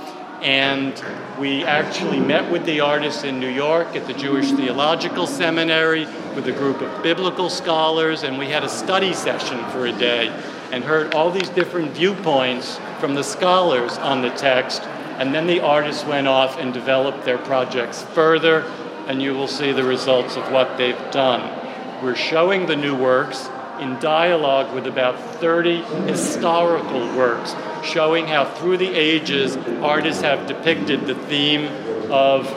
And 0.44 1.02
we 1.40 1.64
actually 1.64 2.20
met 2.20 2.52
with 2.52 2.66
the 2.66 2.82
artists 2.82 3.24
in 3.24 3.40
New 3.40 3.48
York 3.48 3.96
at 3.96 4.08
the 4.08 4.14
Jewish 4.14 4.52
Theological 4.52 5.26
Seminary 5.26 6.06
with 6.36 6.46
a 6.48 6.52
group 6.52 6.82
of 6.82 7.02
biblical 7.02 7.50
scholars, 7.50 8.24
and 8.24 8.38
we 8.38 8.48
had 8.48 8.66
a 8.66 8.70
study 8.70 9.14
session 9.14 9.64
for 9.70 9.86
a 9.86 9.94
day 9.94 10.28
and 10.74 10.84
heard 10.84 11.14
all 11.14 11.32
these 11.32 11.48
different 11.48 11.92
viewpoints 11.92 12.78
from 13.00 13.14
the 13.14 13.24
scholars 13.24 13.98
on 14.00 14.22
the 14.22 14.32
text. 14.32 14.82
And 15.18 15.34
then 15.34 15.48
the 15.48 15.62
artists 15.62 16.04
went 16.04 16.28
off 16.28 16.58
and 16.58 16.74
developed 16.74 17.24
their 17.24 17.38
projects 17.38 18.04
further, 18.04 18.64
and 19.08 19.22
you 19.22 19.34
will 19.34 19.48
see 19.48 19.72
the 19.72 19.86
results 19.86 20.36
of 20.36 20.52
what 20.52 20.78
they've 20.78 21.12
done. 21.12 22.04
We're 22.04 22.16
showing 22.16 22.66
the 22.66 22.76
new 22.76 22.96
works 22.98 23.48
in 23.84 24.00
dialogue 24.00 24.74
with 24.74 24.88
about 24.88 25.20
30 25.36 25.82
historical 26.08 27.02
works, 27.16 27.54
showing 27.84 28.26
how 28.26 28.46
through 28.46 28.78
the 28.78 28.88
ages 28.88 29.58
artists 29.82 30.22
have 30.22 30.48
depicted 30.48 31.06
the 31.06 31.16
theme 31.16 31.66
of 32.10 32.48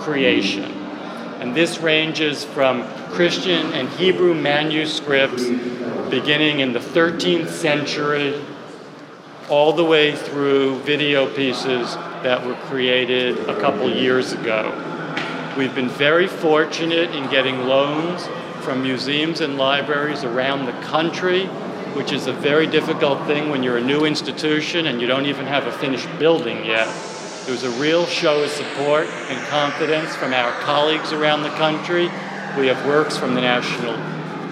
creation. 0.00 0.70
And 1.40 1.54
this 1.54 1.78
ranges 1.78 2.44
from 2.44 2.86
Christian 3.10 3.72
and 3.72 3.88
Hebrew 3.90 4.34
manuscripts 4.34 5.44
beginning 6.08 6.60
in 6.60 6.72
the 6.72 6.78
13th 6.78 7.48
century 7.48 8.40
all 9.48 9.72
the 9.72 9.84
way 9.84 10.14
through 10.14 10.78
video 10.80 11.32
pieces 11.34 11.94
that 12.22 12.44
were 12.46 12.54
created 12.66 13.38
a 13.48 13.60
couple 13.60 13.90
years 13.90 14.32
ago. 14.32 14.72
We've 15.56 15.74
been 15.74 15.88
very 15.88 16.26
fortunate 16.26 17.14
in 17.14 17.28
getting 17.30 17.60
loans 17.60 18.28
from 18.66 18.82
museums 18.82 19.40
and 19.42 19.56
libraries 19.56 20.24
around 20.24 20.66
the 20.66 20.72
country, 20.82 21.46
which 21.94 22.10
is 22.10 22.26
a 22.26 22.32
very 22.32 22.66
difficult 22.66 23.24
thing 23.28 23.48
when 23.48 23.62
you're 23.62 23.76
a 23.76 23.80
new 23.80 24.04
institution 24.04 24.88
and 24.88 25.00
you 25.00 25.06
don't 25.06 25.26
even 25.26 25.46
have 25.46 25.68
a 25.68 25.72
finished 25.78 26.08
building 26.18 26.64
yet. 26.64 26.88
It 27.46 27.52
was 27.52 27.62
a 27.62 27.70
real 27.80 28.06
show 28.06 28.42
of 28.42 28.50
support 28.50 29.06
and 29.06 29.46
confidence 29.46 30.16
from 30.16 30.32
our 30.32 30.50
colleagues 30.62 31.12
around 31.12 31.44
the 31.44 31.50
country. 31.50 32.10
We 32.58 32.66
have 32.66 32.84
works 32.84 33.16
from 33.16 33.36
the 33.36 33.40
National 33.40 33.94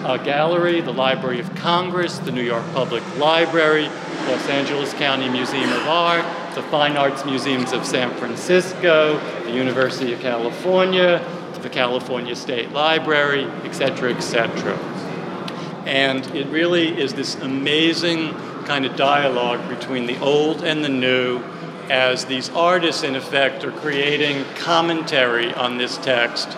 uh, 0.07 0.17
Gallery, 0.19 0.81
the 0.81 0.93
Library 0.93 1.41
of 1.41 1.53
Congress, 1.57 2.19
the 2.19 2.31
New 2.31 2.45
York 2.45 2.65
Public 2.73 3.03
Library, 3.19 3.89
Los 4.29 4.49
Angeles 4.49 4.95
County 4.95 5.29
Museum 5.29 5.73
of 5.73 5.89
Art, 5.89 6.25
the 6.55 6.63
Fine 6.63 6.97
Arts 6.97 7.25
Museums 7.25 7.73
of 7.73 7.85
San 7.85 8.15
Francisco, 8.15 9.19
the 9.43 9.51
University 9.51 10.13
of 10.13 10.21
California, 10.21 11.19
the 11.65 11.71
California 11.71 12.37
State 12.37 12.71
Library, 12.71 13.45
etc., 13.65 14.15
etc. 14.15 14.77
And 15.87 16.25
it 16.37 16.47
really 16.49 17.01
is 17.01 17.15
this 17.15 17.35
amazing 17.37 18.33
kind 18.67 18.87
of 18.87 18.95
dialogue 18.97 19.67
between 19.69 20.07
the 20.07 20.19
old 20.21 20.63
and 20.63 20.85
the 20.85 20.89
new 20.89 21.43
as 21.91 22.25
these 22.27 22.51
artists, 22.51 23.03
in 23.03 23.17
effect, 23.17 23.65
are 23.65 23.73
creating 23.73 24.45
commentary 24.57 25.53
on 25.55 25.77
this 25.77 25.99
text 25.99 26.49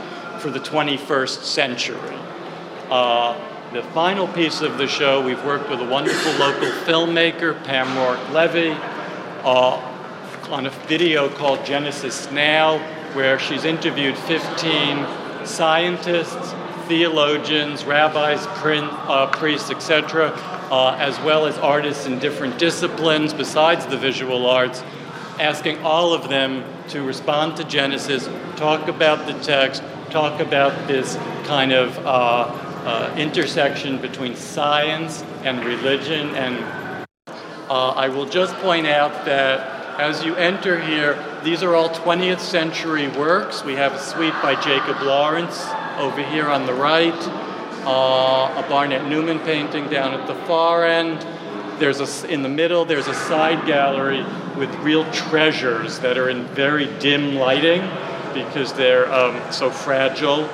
for 0.40 0.50
the 0.50 0.60
21st 0.60 1.42
century. 1.42 2.18
Uh, 2.90 3.36
the 3.72 3.82
final 3.82 4.28
piece 4.28 4.60
of 4.60 4.78
the 4.78 4.86
show, 4.86 5.24
we've 5.24 5.44
worked 5.44 5.68
with 5.68 5.80
a 5.80 5.88
wonderful 5.88 6.32
local 6.34 6.68
filmmaker, 6.84 7.62
Pam 7.64 7.96
Rourke 7.96 8.30
Levy, 8.30 8.70
uh, 9.42 9.92
on 10.50 10.66
a 10.66 10.70
video 10.86 11.28
called 11.28 11.64
Genesis 11.64 12.30
Now, 12.30 12.78
where 13.14 13.38
she's 13.38 13.64
interviewed 13.64 14.16
15 14.16 15.06
scientists, 15.46 16.54
theologians, 16.86 17.84
rabbis, 17.84 18.46
print, 18.58 18.88
uh, 18.92 19.26
priests, 19.28 19.70
etc., 19.70 20.32
uh, 20.70 20.96
as 20.98 21.18
well 21.20 21.46
as 21.46 21.56
artists 21.58 22.06
in 22.06 22.18
different 22.18 22.58
disciplines 22.58 23.32
besides 23.32 23.86
the 23.86 23.96
visual 23.96 24.46
arts, 24.46 24.82
asking 25.38 25.78
all 25.78 26.12
of 26.12 26.28
them 26.28 26.64
to 26.88 27.02
respond 27.02 27.56
to 27.56 27.64
Genesis, 27.64 28.28
talk 28.56 28.88
about 28.88 29.26
the 29.26 29.34
text, 29.42 29.82
talk 30.10 30.40
about 30.40 30.88
this 30.88 31.16
kind 31.44 31.72
of 31.72 31.96
uh, 31.98 32.66
uh, 32.86 33.14
intersection 33.18 34.00
between 34.00 34.34
science 34.36 35.22
and 35.44 35.64
religion. 35.64 36.34
And 36.36 37.06
uh, 37.68 37.90
I 37.90 38.08
will 38.08 38.26
just 38.26 38.54
point 38.56 38.86
out 38.86 39.24
that 39.24 39.98
as 39.98 40.24
you 40.24 40.34
enter 40.36 40.80
here, 40.80 41.14
these 41.46 41.62
are 41.62 41.76
all 41.76 41.88
20th 41.88 42.40
century 42.40 43.06
works. 43.06 43.62
We 43.62 43.74
have 43.74 43.92
a 43.92 44.00
suite 44.00 44.34
by 44.42 44.60
Jacob 44.60 45.00
Lawrence 45.00 45.64
over 45.96 46.20
here 46.20 46.48
on 46.48 46.66
the 46.66 46.74
right, 46.74 47.14
uh, 47.86 48.64
a 48.64 48.68
Barnett 48.68 49.06
Newman 49.06 49.38
painting 49.38 49.88
down 49.88 50.12
at 50.12 50.26
the 50.26 50.34
far 50.46 50.84
end. 50.84 51.24
There's 51.78 52.00
a, 52.00 52.28
in 52.28 52.42
the 52.42 52.48
middle, 52.48 52.84
there's 52.84 53.06
a 53.06 53.14
side 53.14 53.64
gallery 53.64 54.24
with 54.58 54.74
real 54.80 55.08
treasures 55.12 56.00
that 56.00 56.18
are 56.18 56.30
in 56.30 56.46
very 56.46 56.86
dim 56.98 57.36
lighting 57.36 57.82
because 58.34 58.72
they're 58.72 59.08
um, 59.14 59.40
so 59.52 59.70
fragile. 59.70 60.50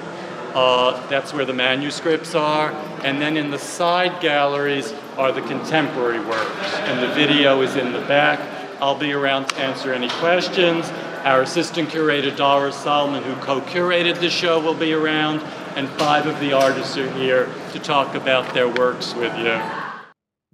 Uh, 0.53 1.07
that's 1.07 1.33
where 1.33 1.47
the 1.47 1.55
manuscripts 1.55 2.35
are. 2.35 2.71
And 3.03 3.19
then 3.19 3.39
in 3.39 3.51
the 3.51 3.59
side 3.59 4.21
galleries 4.21 4.93
are 5.17 5.33
the 5.33 5.41
contemporary 5.41 6.21
works. 6.21 6.75
And 6.75 7.03
the 7.03 7.15
video 7.15 7.63
is 7.63 7.77
in 7.77 7.95
the 7.95 8.01
back. 8.01 8.52
I'll 8.83 8.99
be 8.99 9.13
around 9.13 9.49
to 9.51 9.57
answer 9.59 9.95
any 9.95 10.09
questions. 10.09 10.91
Our 11.23 11.43
assistant 11.43 11.91
curator, 11.91 12.35
Doris 12.35 12.75
Solomon, 12.75 13.23
who 13.23 13.37
co 13.37 13.61
curated 13.61 14.19
the 14.19 14.29
show, 14.29 14.59
will 14.59 14.75
be 14.75 14.93
around. 14.93 15.41
And 15.77 15.89
five 15.91 16.27
of 16.27 16.41
the 16.41 16.53
artists 16.53 16.97
are 16.97 17.09
here 17.13 17.49
to 17.71 17.79
talk 17.79 18.17
about 18.17 18.53
their 18.55 18.69
works 18.69 19.15
with 19.15 19.33
you. 19.39 19.57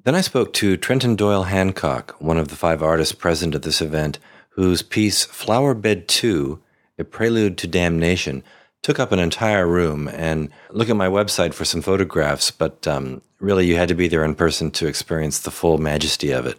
Then 0.05 0.15
I 0.15 0.21
spoke 0.21 0.53
to 0.55 0.77
Trenton 0.77 1.17
Doyle 1.17 1.45
Hancock, 1.45 2.17
one 2.19 2.37
of 2.37 2.49
the 2.49 2.57
five 2.57 2.83
artists 2.83 3.15
present 3.15 3.55
at 3.55 3.63
this 3.63 3.81
event, 3.81 4.19
whose 4.51 4.83
piece 4.83 5.25
Flower 5.25 5.73
Bed 5.73 6.07
2, 6.07 6.61
A 6.99 7.05
Prelude 7.05 7.57
to 7.57 7.67
Damnation, 7.67 8.45
took 8.83 8.99
up 8.99 9.11
an 9.11 9.21
entire 9.21 9.67
room. 9.67 10.07
And 10.07 10.51
look 10.69 10.91
at 10.91 10.97
my 10.97 11.09
website 11.09 11.55
for 11.55 11.65
some 11.65 11.81
photographs, 11.81 12.51
but 12.51 12.87
um, 12.87 13.23
really 13.41 13.67
you 13.67 13.77
had 13.77 13.89
to 13.89 13.95
be 13.95 14.07
there 14.07 14.23
in 14.23 14.35
person 14.35 14.71
to 14.73 14.87
experience 14.87 15.39
the 15.39 15.51
full 15.51 15.79
majesty 15.79 16.31
of 16.31 16.45
it. 16.45 16.59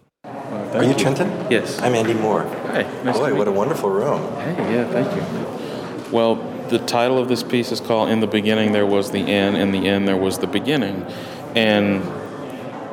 Well, 0.69 0.81
Are 0.81 0.83
you, 0.83 0.89
you, 0.89 0.95
Trenton? 0.97 1.29
Yes. 1.49 1.81
I'm 1.81 1.95
Andy 1.95 2.13
Moore. 2.13 2.43
Hey, 2.43 2.83
nice 3.03 3.17
Boy, 3.17 3.29
to 3.29 3.31
meet 3.31 3.39
what 3.39 3.47
a 3.47 3.51
wonderful 3.51 3.89
room. 3.89 4.21
Hey, 4.35 4.75
yeah, 4.75 4.87
thank 4.91 5.15
you. 5.15 6.11
Well, 6.11 6.35
the 6.69 6.77
title 6.77 7.17
of 7.17 7.27
this 7.27 7.41
piece 7.41 7.71
is 7.71 7.81
called 7.81 8.09
In 8.09 8.19
the 8.19 8.27
Beginning 8.27 8.71
There 8.71 8.85
Was 8.85 9.09
the 9.09 9.21
End, 9.21 9.57
in 9.57 9.71
the 9.71 9.87
End 9.87 10.07
There 10.07 10.15
Was 10.15 10.37
the 10.37 10.45
Beginning. 10.45 11.07
And 11.55 12.03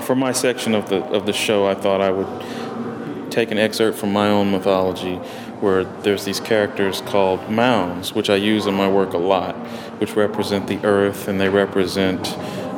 for 0.03 0.15
my 0.15 0.33
section 0.33 0.75
of 0.75 0.89
the 0.89 1.05
of 1.05 1.27
the 1.27 1.35
show, 1.35 1.67
I 1.67 1.75
thought 1.75 2.01
I 2.01 2.11
would 2.11 3.31
take 3.31 3.51
an 3.51 3.59
excerpt 3.59 3.99
from 3.99 4.11
my 4.11 4.29
own 4.29 4.51
mythology 4.51 5.17
where 5.61 5.85
there's 5.85 6.25
these 6.25 6.41
characters 6.41 7.03
called 7.03 7.51
mounds, 7.51 8.15
which 8.15 8.31
I 8.31 8.37
use 8.37 8.65
in 8.65 8.73
my 8.73 8.89
work 8.89 9.13
a 9.13 9.19
lot, 9.19 9.55
which 10.01 10.17
represent 10.17 10.67
the 10.67 10.83
earth 10.83 11.29
and 11.29 11.39
they 11.39 11.51
represent 11.51 12.27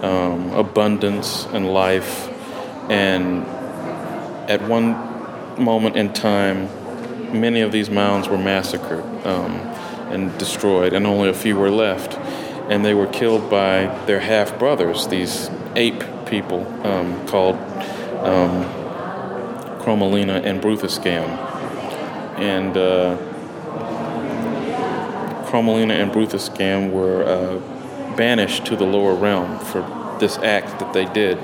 um, 0.02 0.50
abundance 0.54 1.46
and 1.52 1.72
life. 1.72 2.28
And 2.90 3.46
at 4.48 4.62
one 4.62 4.92
moment 5.62 5.96
in 5.96 6.12
time, 6.12 6.68
many 7.38 7.60
of 7.60 7.70
these 7.70 7.90
mounds 7.90 8.28
were 8.28 8.38
massacred 8.38 9.04
um, 9.26 9.52
and 10.10 10.36
destroyed, 10.38 10.94
and 10.94 11.06
only 11.06 11.28
a 11.28 11.34
few 11.34 11.56
were 11.56 11.70
left. 11.70 12.14
And 12.70 12.84
they 12.84 12.94
were 12.94 13.06
killed 13.06 13.48
by 13.50 13.86
their 14.06 14.20
half 14.20 14.58
brothers, 14.58 15.06
these 15.08 15.50
ape 15.76 16.02
people 16.26 16.66
um, 16.86 17.26
called 17.26 17.56
um, 18.24 18.64
Chromalina 19.80 20.42
and 20.44 20.60
Bruthascam. 20.60 21.28
And 22.38 22.76
uh, 22.76 23.16
Chromalina 25.46 25.92
and 25.92 26.10
Bruthascam 26.10 26.90
were 26.90 27.24
uh, 27.24 28.16
banished 28.16 28.66
to 28.66 28.76
the 28.76 28.84
lower 28.84 29.14
realm 29.14 29.58
for 29.58 29.80
this 30.20 30.36
act 30.38 30.78
that 30.78 30.92
they 30.92 31.06
did. 31.06 31.38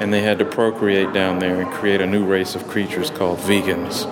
And 0.00 0.12
they 0.12 0.22
had 0.22 0.38
to 0.38 0.44
procreate 0.44 1.12
down 1.12 1.38
there 1.38 1.60
and 1.60 1.70
create 1.72 2.00
a 2.00 2.06
new 2.06 2.24
race 2.24 2.54
of 2.54 2.66
creatures 2.68 3.10
called 3.10 3.38
vegans. 3.38 4.06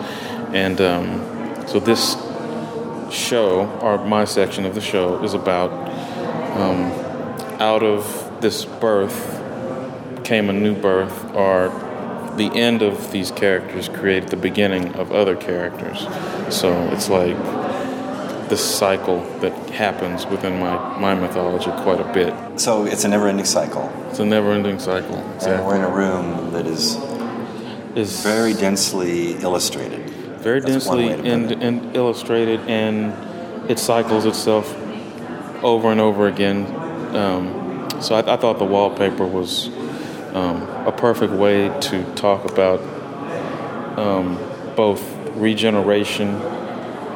And 0.54 0.80
um, 0.80 1.66
so 1.68 1.80
this 1.80 2.16
show, 3.12 3.66
or 3.80 4.04
my 4.04 4.24
section 4.24 4.64
of 4.64 4.74
the 4.74 4.80
show, 4.80 5.22
is 5.22 5.34
about 5.34 5.70
um, 6.58 6.90
out 7.60 7.82
of 7.82 8.40
this 8.40 8.64
birth 8.64 9.40
came 10.24 10.48
a 10.48 10.52
new 10.52 10.74
birth, 10.74 11.32
or 11.34 11.68
the 12.36 12.50
end 12.54 12.82
of 12.82 13.12
these 13.12 13.30
characters 13.30 13.88
created 13.88 14.30
the 14.30 14.36
beginning 14.36 14.94
of 14.94 15.12
other 15.12 15.36
characters. 15.36 16.00
So 16.54 16.72
it's 16.92 17.08
like 17.08 17.36
this 18.48 18.62
cycle 18.78 19.20
that 19.40 19.52
happens 19.70 20.26
within 20.26 20.58
my, 20.58 20.98
my 20.98 21.14
mythology 21.14 21.70
quite 21.82 22.00
a 22.00 22.12
bit. 22.12 22.60
So 22.60 22.84
it's 22.84 23.04
a 23.04 23.08
never-ending 23.08 23.46
cycle. 23.46 23.90
It's 24.10 24.18
a 24.18 24.24
never-ending 24.24 24.78
cycle. 24.78 25.16
And 25.16 25.64
we're 25.64 25.76
in 25.76 25.82
a 25.82 25.90
room 25.90 26.52
that 26.52 26.66
is 26.66 26.96
is 27.94 28.22
very 28.22 28.54
densely 28.54 29.34
illustrated. 29.34 30.10
Very 30.40 30.60
That's 30.60 30.72
densely 30.72 31.06
way 31.06 31.10
to 31.10 31.16
put 31.16 31.26
and, 31.26 31.52
it. 31.52 31.62
and 31.62 31.96
illustrated, 31.96 32.60
and 32.68 33.70
it 33.70 33.78
cycles 33.78 34.26
itself 34.26 34.74
over 35.62 35.92
and 35.92 36.00
over 36.00 36.26
again. 36.26 36.66
Um, 37.14 37.88
so 38.00 38.16
I, 38.16 38.34
I 38.34 38.36
thought 38.36 38.58
the 38.58 38.64
wallpaper 38.64 39.24
was 39.24 39.68
um, 40.34 40.62
a 40.86 40.92
perfect 40.92 41.32
way 41.32 41.68
to 41.82 42.14
talk 42.14 42.50
about 42.50 42.80
um, 43.96 44.36
both 44.74 45.00
regeneration 45.36 46.40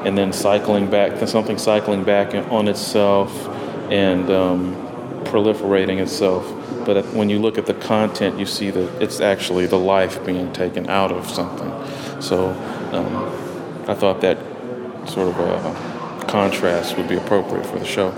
and 0.07 0.17
then 0.17 0.33
cycling 0.33 0.91
back, 0.91 1.19
to 1.19 1.27
something 1.27 1.59
cycling 1.59 2.05
back 2.05 2.35
on 2.51 2.69
itself 2.69 3.49
and 3.91 4.31
um, 4.31 4.75
proliferating 5.25 6.01
itself. 6.01 6.47
But 6.85 7.05
when 7.13 7.29
you 7.29 7.39
look 7.39 7.59
at 7.59 7.67
the 7.67 7.75
content, 7.75 8.39
you 8.39 8.47
see 8.47 8.71
that 8.71 9.03
it's 9.03 9.21
actually 9.21 9.67
the 9.67 9.79
life 9.79 10.25
being 10.25 10.53
taken 10.53 10.89
out 10.89 11.13
of 11.13 11.29
something. 11.29 11.71
So 12.23 12.51
um, 12.93 13.89
I 13.89 13.95
thought 13.95 14.21
that 14.23 14.39
sort 15.09 15.29
of 15.29 15.39
a 15.39 16.25
contrast 16.29 16.97
would 16.97 17.09
be 17.09 17.17
appropriate 17.17 17.67
for 17.67 17.79
the 17.79 17.85
show. 17.85 18.15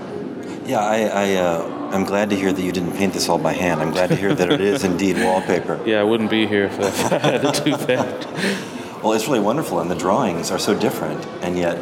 Yeah, 0.65 0.79
I, 0.79 0.97
I 1.03 1.33
uh, 1.35 1.89
I'm 1.91 2.05
glad 2.05 2.29
to 2.29 2.35
hear 2.35 2.53
that 2.53 2.61
you 2.61 2.71
didn't 2.71 2.93
paint 2.93 3.13
this 3.13 3.27
all 3.27 3.37
by 3.37 3.53
hand. 3.53 3.81
I'm 3.81 3.91
glad 3.91 4.07
to 4.07 4.15
hear 4.15 4.33
that 4.33 4.51
it 4.51 4.61
is 4.61 4.83
indeed 4.83 5.17
wallpaper. 5.17 5.79
Yeah, 5.85 5.99
I 5.99 6.03
wouldn't 6.03 6.29
be 6.29 6.47
here 6.47 6.65
if 6.65 6.79
I 7.11 7.17
had 7.17 7.53
to 7.53 7.63
do 7.63 7.75
that. 7.75 8.27
Well, 9.03 9.13
it's 9.13 9.25
really 9.25 9.39
wonderful, 9.39 9.79
and 9.79 9.89
the 9.89 9.95
drawings 9.95 10.51
are 10.51 10.59
so 10.59 10.77
different, 10.77 11.25
and 11.41 11.57
yet, 11.57 11.75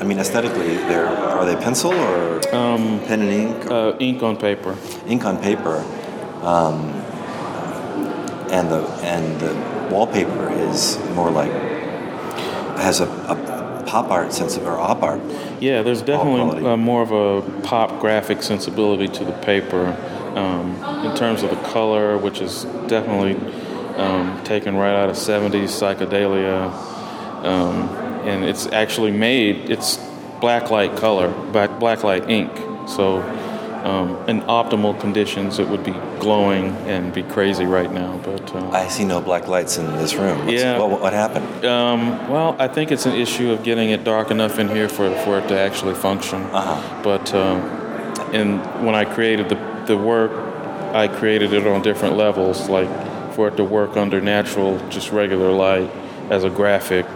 I 0.00 0.04
mean, 0.04 0.20
aesthetically, 0.20 0.76
they're 0.76 1.08
are 1.08 1.44
they 1.44 1.56
pencil 1.56 1.92
or 1.92 2.40
pen 2.42 3.22
and 3.22 3.22
ink? 3.22 3.66
Uh, 3.68 3.96
ink 3.98 4.22
on 4.22 4.36
paper. 4.36 4.76
Ink 5.08 5.24
on 5.24 5.42
paper, 5.42 5.78
um, 6.42 6.90
and 8.52 8.70
the 8.70 8.86
and 9.02 9.40
the 9.40 9.88
wallpaper 9.92 10.48
is 10.52 10.96
more 11.14 11.30
like 11.32 11.50
has 12.78 13.00
a, 13.00 13.06
a 13.06 13.84
pop 13.84 14.08
art 14.12 14.32
sense 14.32 14.56
of 14.56 14.64
or 14.64 14.78
op 14.78 15.02
art. 15.02 15.20
Yeah, 15.60 15.82
there's 15.82 16.02
definitely 16.02 16.64
uh, 16.64 16.76
more 16.76 17.02
of 17.02 17.10
a 17.10 17.60
pop 17.62 18.00
graphic 18.00 18.44
sensibility 18.44 19.08
to 19.08 19.24
the 19.24 19.32
paper 19.32 19.96
um, 20.36 20.76
in 21.04 21.16
terms 21.16 21.42
of 21.42 21.50
the 21.50 21.56
color, 21.70 22.16
which 22.16 22.40
is 22.40 22.62
definitely 22.86 23.34
um, 23.96 24.42
taken 24.44 24.76
right 24.76 24.94
out 24.94 25.08
of 25.08 25.16
70s 25.16 25.70
psychedelia. 25.70 26.70
Um, 27.44 27.88
and 28.26 28.44
it's 28.44 28.66
actually 28.66 29.10
made, 29.12 29.70
it's 29.70 29.98
blacklight 30.40 30.96
color, 30.96 31.28
black, 31.52 31.70
blacklight 31.78 32.28
ink. 32.28 32.50
So, 32.88 33.20
um, 33.84 34.28
in 34.28 34.40
optimal 34.42 34.98
conditions, 35.00 35.60
it 35.60 35.68
would 35.68 35.84
be 35.84 35.92
glowing 36.18 36.70
and 36.88 37.12
be 37.12 37.22
crazy 37.22 37.66
right 37.66 37.92
now. 37.92 38.18
But 38.24 38.52
uh, 38.54 38.70
I 38.70 38.88
see 38.88 39.04
no 39.04 39.20
black 39.20 39.46
lights 39.46 39.78
in 39.78 39.86
this 39.92 40.14
room. 40.14 40.38
What's- 40.46 40.60
Yeah. 40.60 40.78
What, 40.78 41.00
what 41.00 41.12
happened? 41.12 41.64
um, 41.64 42.28
well, 42.28 42.56
I 42.58 42.66
think 42.66 42.90
it's 42.90 43.06
an 43.06 43.14
issue 43.14 43.52
of 43.52 43.62
getting 43.62 43.90
it 43.90 44.02
dark 44.02 44.30
enough 44.32 44.58
in 44.58 44.68
here 44.68 44.88
for, 44.88 45.14
for 45.20 45.38
it 45.38 45.46
to 45.48 45.58
actually 45.58 45.94
function. 45.94 46.42
Uh-huh. 46.42 47.02
But 47.04 47.32
um, 47.32 47.60
and 48.34 48.60
when 48.84 48.96
I 48.96 49.04
created 49.04 49.48
the, 49.48 49.84
the 49.86 49.96
work, 49.96 50.32
I 50.92 51.06
created 51.06 51.52
it 51.52 51.64
on 51.66 51.82
different 51.82 52.16
levels, 52.16 52.68
like 52.68 52.88
for 53.36 53.48
it 53.48 53.56
to 53.58 53.64
work 53.64 53.98
under 53.98 54.18
natural, 54.18 54.78
just 54.88 55.12
regular 55.12 55.52
light 55.52 55.90
as 56.30 56.42
a 56.42 56.48
graphic 56.48 57.06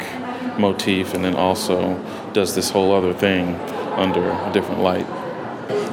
motif, 0.59 1.15
and 1.15 1.25
then 1.25 1.35
also 1.35 1.99
does 2.35 2.55
this 2.55 2.69
whole 2.69 2.93
other 2.93 3.15
thing 3.15 3.55
under 3.97 4.31
a 4.31 4.51
different 4.53 4.83
light. 4.83 5.09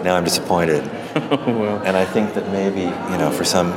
Now 0.04 0.18
I'm 0.18 0.26
disappointed. 0.26 0.86
well, 1.16 1.82
and 1.84 1.96
I 1.96 2.04
think 2.04 2.34
that 2.34 2.52
maybe 2.52 2.82
you 2.82 3.18
know 3.18 3.32
for 3.32 3.46
some 3.46 3.72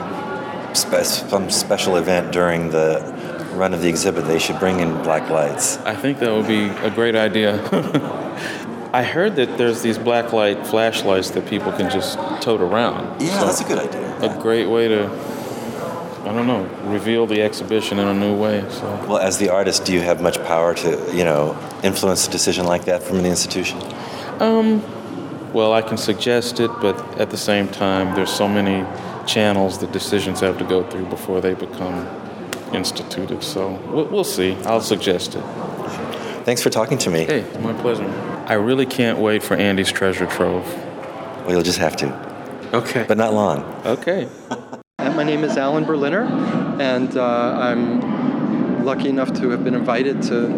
spe- 0.75 1.29
some 1.31 1.49
special 1.51 1.97
event 1.97 2.33
during 2.33 2.71
the 2.71 2.99
run 3.55 3.73
of 3.73 3.81
the 3.81 3.89
exhibit, 3.89 4.27
they 4.27 4.41
should 4.41 4.59
bring 4.59 4.81
in 4.81 4.93
black 5.05 5.31
lights. 5.31 5.79
I 5.79 5.95
think 5.95 6.19
that 6.19 6.33
would 6.33 6.49
be 6.49 6.65
a 6.65 6.91
great 6.91 7.15
idea. 7.15 7.61
I 8.93 9.05
heard 9.05 9.37
that 9.37 9.57
there's 9.57 9.83
these 9.83 9.99
black 9.99 10.33
light 10.33 10.67
flashlights 10.67 11.31
that 11.31 11.47
people 11.47 11.71
can 11.71 11.89
just 11.91 12.19
tote 12.43 12.61
around. 12.61 13.23
Yeah, 13.23 13.45
that's 13.45 13.61
a 13.61 13.65
good 13.65 13.79
idea. 13.79 14.19
A 14.21 14.43
great 14.43 14.69
way 14.69 14.89
to, 14.89 15.09
I 16.23 16.33
don't 16.33 16.47
know, 16.47 16.65
reveal 16.85 17.27
the 17.27 17.41
exhibition 17.43 17.99
in 17.99 18.07
a 18.07 18.15
new 18.15 18.37
way. 18.37 18.65
So. 18.71 18.87
Well, 19.09 19.19
as 19.19 19.39
the 19.39 19.49
artist, 19.49 19.85
do 19.85 19.93
you 19.93 20.01
have 20.01 20.21
much 20.21 20.37
power 20.45 20.75
to 20.75 21.17
you 21.17 21.25
know 21.25 21.59
influence 21.83 22.29
a 22.29 22.31
decision 22.31 22.67
like 22.67 22.85
that 22.85 23.03
from 23.03 23.23
the 23.23 23.29
institution? 23.29 23.81
Um, 24.41 24.83
well, 25.53 25.73
I 25.73 25.83
can 25.83 25.97
suggest 25.97 26.61
it, 26.61 26.71
but 26.81 26.97
at 27.19 27.31
the 27.31 27.37
same 27.37 27.69
time, 27.69 28.15
there's 28.15 28.33
so 28.33 28.47
many 28.47 28.87
channels 29.27 29.79
that 29.79 29.93
decisions 29.93 30.41
have 30.41 30.59
to 30.59 30.65
go 30.65 30.83
through 30.89 31.07
before 31.07 31.41
they 31.41 31.55
become 31.55 32.07
instituted. 32.73 33.43
So 33.43 33.73
we'll, 33.93 34.07
we'll 34.07 34.25
see. 34.25 34.55
I'll 34.65 34.81
suggest 34.81 35.35
it. 35.35 35.43
Thanks 36.45 36.63
for 36.63 36.71
talking 36.71 36.99
to 36.99 37.11
me. 37.11 37.25
Hey, 37.25 37.59
my 37.61 37.73
pleasure. 37.81 38.09
I 38.47 38.55
really 38.55 38.87
can't 38.87 39.19
wait 39.19 39.43
for 39.43 39.57
Andy's 39.57 39.93
treasure 39.93 40.27
trove. 40.27 40.67
Well, 41.45 41.51
you'll 41.51 41.63
just 41.63 41.79
have 41.79 41.97
to. 41.97 42.71
Okay. 42.73 43.05
But 43.07 43.19
not 43.19 43.35
long. 43.35 43.63
Okay. 43.85 44.29
My 45.21 45.25
name 45.25 45.45
is 45.45 45.59
Alan 45.59 45.85
Berliner, 45.85 46.23
and 46.81 47.15
uh, 47.15 47.23
I'm 47.61 48.87
lucky 48.87 49.11
enough 49.11 49.31
to 49.35 49.51
have 49.51 49.63
been 49.63 49.75
invited 49.75 50.23
to 50.23 50.49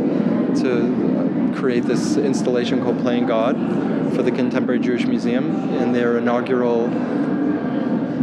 to 0.61 1.53
create 1.57 1.83
this 1.83 2.17
installation 2.17 2.81
called 2.81 3.01
Playing 3.01 3.27
God 3.27 3.57
for 4.15 4.23
the 4.23 4.31
Contemporary 4.31 4.79
Jewish 4.79 5.05
Museum 5.05 5.51
in 5.75 5.91
their 5.91 6.17
inaugural 6.17 6.85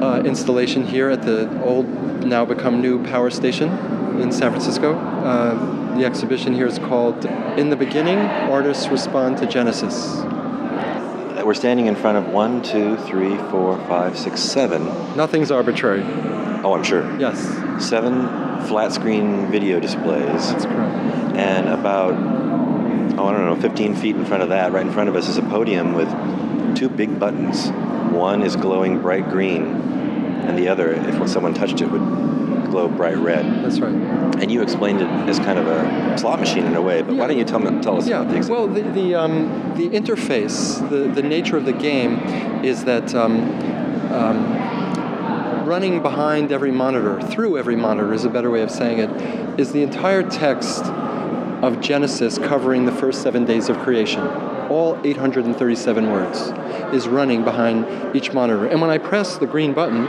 uh, 0.01 0.21
installation 0.21 0.87
here 0.87 1.09
at 1.09 1.23
the 1.23 1.61
old, 1.61 1.89
now 2.23 2.45
become 2.45 2.79
new 2.79 3.03
power 3.03 3.29
station 3.29 3.67
in 4.21 4.31
San 4.31 4.51
Francisco. 4.51 4.95
Uh, 4.95 5.97
the 5.97 6.05
exhibition 6.05 6.53
here 6.53 6.67
is 6.67 6.79
called 6.79 7.25
In 7.59 7.69
the 7.69 7.75
Beginning 7.75 8.17
Artists 8.17 8.87
Respond 8.87 9.39
to 9.39 9.45
Genesis. 9.45 10.21
We're 11.43 11.53
standing 11.53 11.87
in 11.87 11.95
front 11.95 12.17
of 12.17 12.27
one, 12.27 12.61
two, 12.61 12.97
three, 12.97 13.37
four, 13.49 13.77
five, 13.87 14.17
six, 14.17 14.41
seven. 14.41 14.85
Nothing's 15.15 15.51
arbitrary. 15.51 16.03
Oh, 16.63 16.73
I'm 16.73 16.83
sure. 16.83 17.19
Yes. 17.19 17.39
Seven 17.83 18.27
flat 18.67 18.91
screen 18.91 19.49
video 19.49 19.79
displays. 19.79 20.51
That's 20.51 20.65
correct. 20.65 20.95
And 21.37 21.69
about, 21.69 22.13
oh, 22.13 23.27
I 23.27 23.31
don't 23.31 23.45
know, 23.45 23.55
15 23.55 23.95
feet 23.95 24.15
in 24.15 24.25
front 24.25 24.43
of 24.43 24.49
that, 24.49 24.71
right 24.73 24.85
in 24.85 24.91
front 24.91 25.09
of 25.09 25.15
us, 25.15 25.27
is 25.29 25.37
a 25.37 25.41
podium 25.41 25.93
with 25.93 26.09
two 26.75 26.89
big 26.89 27.19
buttons. 27.19 27.69
One 28.13 28.43
is 28.43 28.55
glowing 28.55 29.01
bright 29.01 29.29
green, 29.29 29.65
and 29.65 30.57
the 30.57 30.67
other, 30.67 30.91
if 30.91 31.29
someone 31.29 31.53
touched 31.53 31.81
it, 31.81 31.89
would 31.89 32.01
glow 32.69 32.87
bright 32.87 33.17
red. 33.17 33.45
That's 33.63 33.79
right. 33.79 33.93
And 33.93 34.51
you 34.51 34.61
explained 34.61 35.01
it 35.01 35.07
as 35.29 35.39
kind 35.39 35.59
of 35.59 35.67
a 35.67 36.17
slot 36.17 36.39
machine 36.39 36.65
in 36.65 36.75
a 36.75 36.81
way, 36.81 37.01
but 37.01 37.15
why 37.15 37.27
don't 37.27 37.37
you 37.37 37.43
tell, 37.43 37.59
me, 37.59 37.81
tell 37.81 37.97
us 37.97 38.07
Yeah, 38.07 38.21
about 38.21 38.31
the 38.31 38.37
exhibit? 38.37 38.59
well, 38.59 38.67
the 38.67 38.81
the, 38.83 39.15
um, 39.15 39.73
the 39.75 39.89
interface, 39.89 40.87
the, 40.89 41.09
the 41.09 41.21
nature 41.21 41.57
of 41.57 41.65
the 41.65 41.73
game 41.73 42.19
is 42.63 42.85
that 42.85 43.13
um, 43.15 43.41
um, 44.11 45.65
running 45.67 46.01
behind 46.01 46.51
every 46.51 46.71
monitor, 46.71 47.21
through 47.21 47.57
every 47.57 47.75
monitor 47.75 48.13
is 48.13 48.25
a 48.25 48.29
better 48.29 48.49
way 48.49 48.61
of 48.61 48.71
saying 48.71 48.99
it, 48.99 49.59
is 49.59 49.71
the 49.71 49.83
entire 49.83 50.23
text 50.27 50.83
of 50.85 51.81
Genesis 51.81 52.37
covering 52.37 52.85
the 52.85 52.91
first 52.91 53.21
seven 53.21 53.45
days 53.45 53.67
of 53.69 53.77
creation. 53.79 54.21
All 54.69 54.97
837 55.03 56.11
words 56.11 56.39
is 56.93 57.07
running 57.07 57.43
behind 57.43 58.15
each 58.15 58.33
monitor. 58.33 58.65
And 58.67 58.79
when 58.81 58.89
I 58.89 58.97
press 58.97 59.37
the 59.37 59.47
green 59.47 59.73
button, 59.73 60.05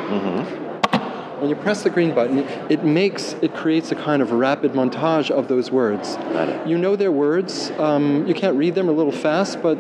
when 1.41 1.51
you 1.51 1.57
press 1.57 1.83
the 1.83 1.91
green 1.91 2.15
button, 2.15 2.39
it 2.69 2.85
makes, 2.85 3.33
it 3.43 3.55
creates 3.55 3.91
a 3.91 3.95
kind 3.95 4.23
of 4.23 4.33
rapid 4.33 4.73
montage 4.73 5.31
of 5.31 5.49
those 5.49 5.71
words. 5.71 6.17
You 6.67 6.79
know 6.79 6.97
their 6.97 7.13
words. 7.13 7.71
Um, 7.79 8.27
you 8.27 8.35
can't 8.35 8.57
read 8.57 8.75
them 8.75 8.89
a 8.89 8.93
little 8.93 9.13
fast, 9.13 9.63
but 9.63 9.79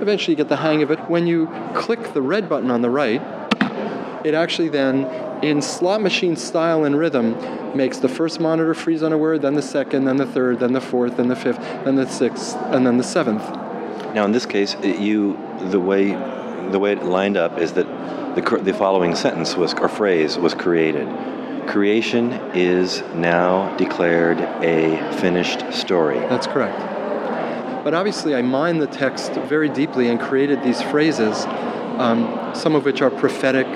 eventually 0.00 0.32
you 0.32 0.36
get 0.36 0.48
the 0.48 0.56
hang 0.56 0.82
of 0.82 0.90
it. 0.90 0.98
When 1.10 1.26
you 1.26 1.48
click 1.74 2.12
the 2.14 2.22
red 2.22 2.48
button 2.48 2.70
on 2.70 2.82
the 2.82 2.90
right, 2.90 3.22
it 4.24 4.34
actually 4.34 4.70
then, 4.70 5.04
in 5.44 5.60
slot 5.60 6.00
machine 6.00 6.36
style 6.36 6.84
and 6.84 6.96
rhythm, 6.96 7.36
makes 7.76 7.98
the 7.98 8.08
first 8.08 8.40
monitor 8.40 8.72
freeze 8.72 9.02
on 9.02 9.12
a 9.12 9.18
word, 9.18 9.42
then 9.42 9.54
the 9.54 9.62
second, 9.62 10.04
then 10.04 10.16
the 10.16 10.26
third, 10.26 10.60
then 10.60 10.72
the 10.72 10.80
fourth, 10.80 11.16
then 11.16 11.28
the 11.28 11.36
fifth, 11.36 11.58
then 11.84 11.96
the 11.96 12.08
sixth, 12.08 12.56
and 12.56 12.86
then 12.86 12.96
the 12.96 13.04
seventh. 13.04 13.42
Now, 14.14 14.24
in 14.24 14.32
this 14.32 14.46
case, 14.46 14.76
you 14.82 15.36
the 15.60 15.80
way 15.80 16.12
the 16.70 16.78
way 16.78 16.92
it 16.92 17.04
lined 17.04 17.36
up 17.36 17.58
is 17.58 17.72
that 17.72 17.86
the 18.34 18.58
the 18.62 18.74
following 18.74 19.14
sentence 19.14 19.56
was 19.56 19.74
or 19.74 19.88
phrase 19.88 20.38
was 20.38 20.54
created. 20.54 21.08
Creation 21.66 22.32
is 22.54 23.02
now 23.14 23.74
declared 23.76 24.38
a 24.62 24.98
finished 25.20 25.72
story. 25.72 26.18
That's 26.18 26.46
correct. 26.46 26.78
But 27.84 27.94
obviously, 27.94 28.34
I 28.34 28.42
mined 28.42 28.80
the 28.80 28.86
text 28.86 29.32
very 29.32 29.68
deeply 29.68 30.08
and 30.08 30.20
created 30.20 30.62
these 30.62 30.80
phrases, 30.82 31.44
um, 31.98 32.50
some 32.54 32.74
of 32.74 32.84
which 32.84 33.02
are 33.02 33.10
prophetic, 33.10 33.66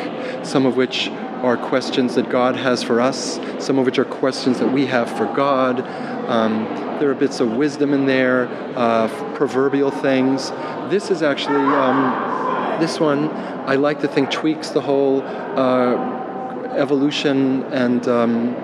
some 0.45 0.67
of 0.67 0.77
which 0.77 1.09
are 1.43 1.57
questions 1.57 2.15
that 2.15 2.29
God 2.31 2.57
has 2.57 2.83
for 2.83 3.01
us, 3.01 3.39
some 3.59 3.79
of 3.79 3.87
which 3.87 3.99
are 3.99 4.05
questions 4.05 4.59
that 4.59 4.73
we 4.73 4.87
have 4.87 5.11
for 5.17 5.27
God. 5.35 5.81
Um, 6.29 6.67
There 6.99 7.11
are 7.11 7.15
bits 7.15 7.39
of 7.39 7.57
wisdom 7.57 7.95
in 7.95 8.07
there, 8.07 8.49
uh, 8.75 9.07
proverbial 9.37 9.93
things. 9.93 10.51
This 10.91 11.11
is 11.11 11.23
actually, 11.23 11.63
um, 11.63 12.03
this 12.81 13.01
one, 13.01 13.29
I 13.29 13.75
like 13.75 14.01
to 14.01 14.09
think 14.09 14.31
tweaks 14.31 14.71
the 14.71 14.81
whole 14.81 15.23
uh, 15.23 16.73
evolution 16.77 17.65
and 17.65 18.07
um, 18.09 18.55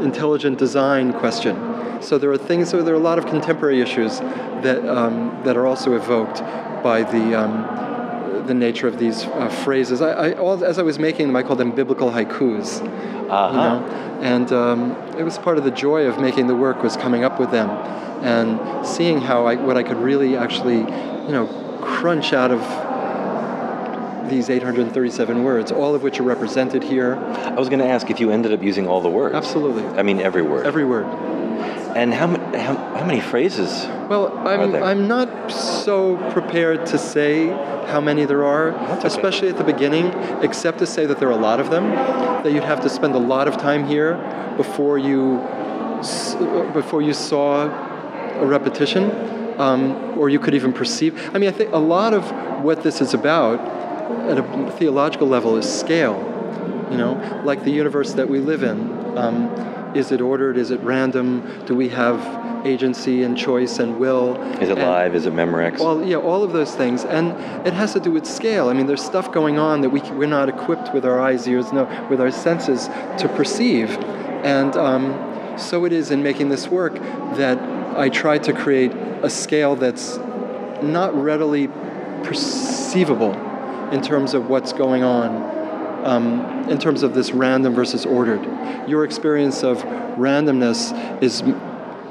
intelligent 0.00 0.58
design 0.58 1.12
question. 1.12 2.02
So 2.02 2.18
there 2.18 2.30
are 2.30 2.38
things, 2.38 2.70
so 2.70 2.82
there 2.82 2.94
are 2.94 2.96
a 2.96 3.00
lot 3.00 3.18
of 3.18 3.26
contemporary 3.26 3.80
issues 3.80 4.20
that, 4.20 4.88
um, 4.88 5.40
that 5.44 5.56
are 5.56 5.66
also 5.66 5.94
evoked 5.96 6.38
by 6.82 7.02
the, 7.02 7.34
um, 7.34 8.46
the 8.46 8.54
nature 8.54 8.86
of 8.86 8.98
these 8.98 9.24
uh, 9.24 9.48
phrases. 9.48 10.00
I, 10.00 10.10
I, 10.10 10.32
all, 10.34 10.64
as 10.64 10.78
I 10.78 10.82
was 10.82 10.98
making 10.98 11.26
them, 11.26 11.36
I 11.36 11.42
called 11.42 11.58
them 11.58 11.72
biblical 11.72 12.10
haikus. 12.10 12.80
Uh-huh. 13.28 13.50
You 13.50 13.56
know? 13.56 14.08
And 14.20 14.52
um, 14.52 14.92
it 15.18 15.22
was 15.22 15.38
part 15.38 15.58
of 15.58 15.64
the 15.64 15.70
joy 15.70 16.06
of 16.06 16.18
making 16.18 16.46
the 16.46 16.54
work 16.54 16.82
was 16.82 16.96
coming 16.96 17.24
up 17.24 17.38
with 17.38 17.50
them 17.50 17.70
and 18.24 18.86
seeing 18.86 19.20
how 19.20 19.46
I, 19.46 19.54
what 19.56 19.76
I 19.76 19.82
could 19.82 19.98
really 19.98 20.36
actually, 20.36 20.78
you 20.78 21.32
know, 21.32 21.46
crunch 21.82 22.32
out 22.32 22.50
of 22.50 22.60
these 24.28 24.50
837 24.50 25.42
words, 25.42 25.72
all 25.72 25.94
of 25.94 26.02
which 26.02 26.20
are 26.20 26.24
represented 26.24 26.82
here. 26.82 27.16
I 27.16 27.54
was 27.54 27.68
going 27.68 27.80
to 27.80 27.86
ask 27.86 28.10
if 28.10 28.20
you 28.20 28.30
ended 28.30 28.52
up 28.52 28.62
using 28.62 28.86
all 28.86 29.00
the 29.00 29.08
words. 29.08 29.34
Absolutely. 29.34 29.84
I 29.98 30.02
mean, 30.02 30.20
every 30.20 30.42
word. 30.42 30.66
Every 30.66 30.84
word. 30.84 31.06
And 31.96 32.14
how, 32.14 32.28
how, 32.28 32.74
how 32.74 33.04
many 33.04 33.20
phrases? 33.20 33.86
Well, 34.08 34.36
I'm? 34.46 34.74
I'm 34.74 35.08
not 35.08 35.50
so 35.50 36.16
prepared 36.32 36.86
to 36.86 36.98
say 36.98 37.48
how 37.88 38.00
many 38.00 38.24
there 38.24 38.44
are, 38.44 38.68
especially 39.04 39.48
at 39.48 39.56
the 39.56 39.64
beginning, 39.64 40.06
except 40.42 40.78
to 40.78 40.86
say 40.86 41.06
that 41.06 41.18
there 41.18 41.28
are 41.28 41.38
a 41.38 41.42
lot 41.42 41.58
of 41.58 41.70
them, 41.70 41.90
that 41.90 42.52
you'd 42.52 42.62
have 42.62 42.82
to 42.82 42.88
spend 42.88 43.14
a 43.14 43.18
lot 43.18 43.48
of 43.48 43.56
time 43.56 43.86
here 43.86 44.14
before 44.56 44.98
you, 44.98 45.38
before 46.72 47.02
you 47.02 47.14
saw 47.14 47.64
a 47.64 48.46
repetition, 48.46 49.10
um, 49.58 50.18
or 50.18 50.28
you 50.28 50.38
could 50.38 50.54
even 50.54 50.72
perceive. 50.72 51.34
I 51.34 51.38
mean, 51.38 51.48
I 51.48 51.52
think 51.52 51.72
a 51.72 51.78
lot 51.78 52.14
of 52.14 52.30
what 52.62 52.82
this 52.82 53.00
is 53.00 53.14
about 53.14 53.77
at 54.28 54.38
a 54.38 54.70
theological 54.72 55.26
level 55.26 55.56
is 55.56 55.70
scale. 55.70 56.16
You 56.90 56.96
know, 56.96 57.42
like 57.44 57.64
the 57.64 57.70
universe 57.70 58.14
that 58.14 58.28
we 58.28 58.38
live 58.40 58.62
in. 58.62 59.18
Um, 59.18 59.48
is 59.94 60.12
it 60.12 60.20
ordered? 60.20 60.56
Is 60.56 60.70
it 60.70 60.80
random? 60.80 61.64
Do 61.66 61.74
we 61.74 61.88
have 61.90 62.66
agency 62.66 63.22
and 63.22 63.36
choice 63.36 63.78
and 63.78 63.98
will? 63.98 64.36
Is 64.60 64.68
it 64.68 64.78
And- 64.78 64.88
live? 64.88 65.14
Is 65.14 65.26
it 65.26 65.34
Memorex? 65.34 65.80
Well, 65.80 66.02
yeah, 66.04 66.16
all 66.16 66.42
of 66.42 66.52
those 66.52 66.74
things, 66.74 67.04
and 67.04 67.32
it 67.66 67.72
has 67.72 67.92
to 67.92 68.00
do 68.00 68.10
with 68.10 68.26
scale. 68.26 68.68
I 68.68 68.72
mean, 68.72 68.86
there's 68.86 69.02
stuff 69.04 69.30
going 69.32 69.58
on 69.58 69.82
that 69.82 69.90
we 69.90 70.00
we're 70.16 70.26
not 70.26 70.48
equipped 70.48 70.92
with 70.94 71.04
our 71.04 71.20
eyes, 71.20 71.46
ears, 71.46 71.72
no, 71.72 71.86
with 72.10 72.20
our 72.20 72.30
senses 72.30 72.88
to 73.18 73.28
perceive, 73.28 73.90
and 74.42 74.76
um, 74.76 75.58
so 75.58 75.84
it 75.84 75.92
is 75.92 76.10
in 76.10 76.22
making 76.22 76.48
this 76.48 76.68
work 76.68 76.94
that 77.36 77.58
I 77.96 78.08
try 78.08 78.38
to 78.38 78.52
create 78.52 78.92
a 79.22 79.30
scale 79.30 79.76
that's 79.76 80.18
not 80.82 81.14
readily 81.14 81.68
perceivable 82.22 83.34
in 83.92 84.02
terms 84.02 84.34
of 84.34 84.48
what's 84.48 84.72
going 84.72 85.02
on. 85.02 85.58
Um, 86.04 86.68
in 86.70 86.78
terms 86.78 87.02
of 87.02 87.12
this 87.12 87.32
random 87.32 87.74
versus 87.74 88.06
ordered, 88.06 88.42
your 88.88 89.04
experience 89.04 89.62
of 89.64 89.78
randomness 90.16 90.92
is 91.22 91.42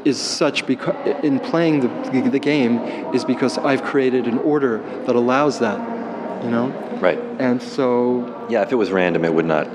is 0.06 0.20
such 0.20 0.66
because 0.68 0.96
in 1.24 1.40
playing 1.40 1.82
the, 1.82 2.30
the 2.30 2.40
game 2.40 2.78
is 3.14 3.26
because 3.26 3.58
I've 3.58 3.84
created 3.84 4.26
an 4.28 4.38
order 4.40 4.78
that 5.06 5.16
allows 5.16 5.60
that, 5.60 5.80
you 6.44 6.50
know. 6.50 6.68
Right. 7.02 7.18
And 7.40 7.62
so, 7.62 8.46
Yeah, 8.50 8.62
if 8.62 8.72
it 8.72 8.76
was 8.76 8.90
random, 8.92 9.26
it 9.26 9.34
would 9.34 9.46
not. 9.46 9.68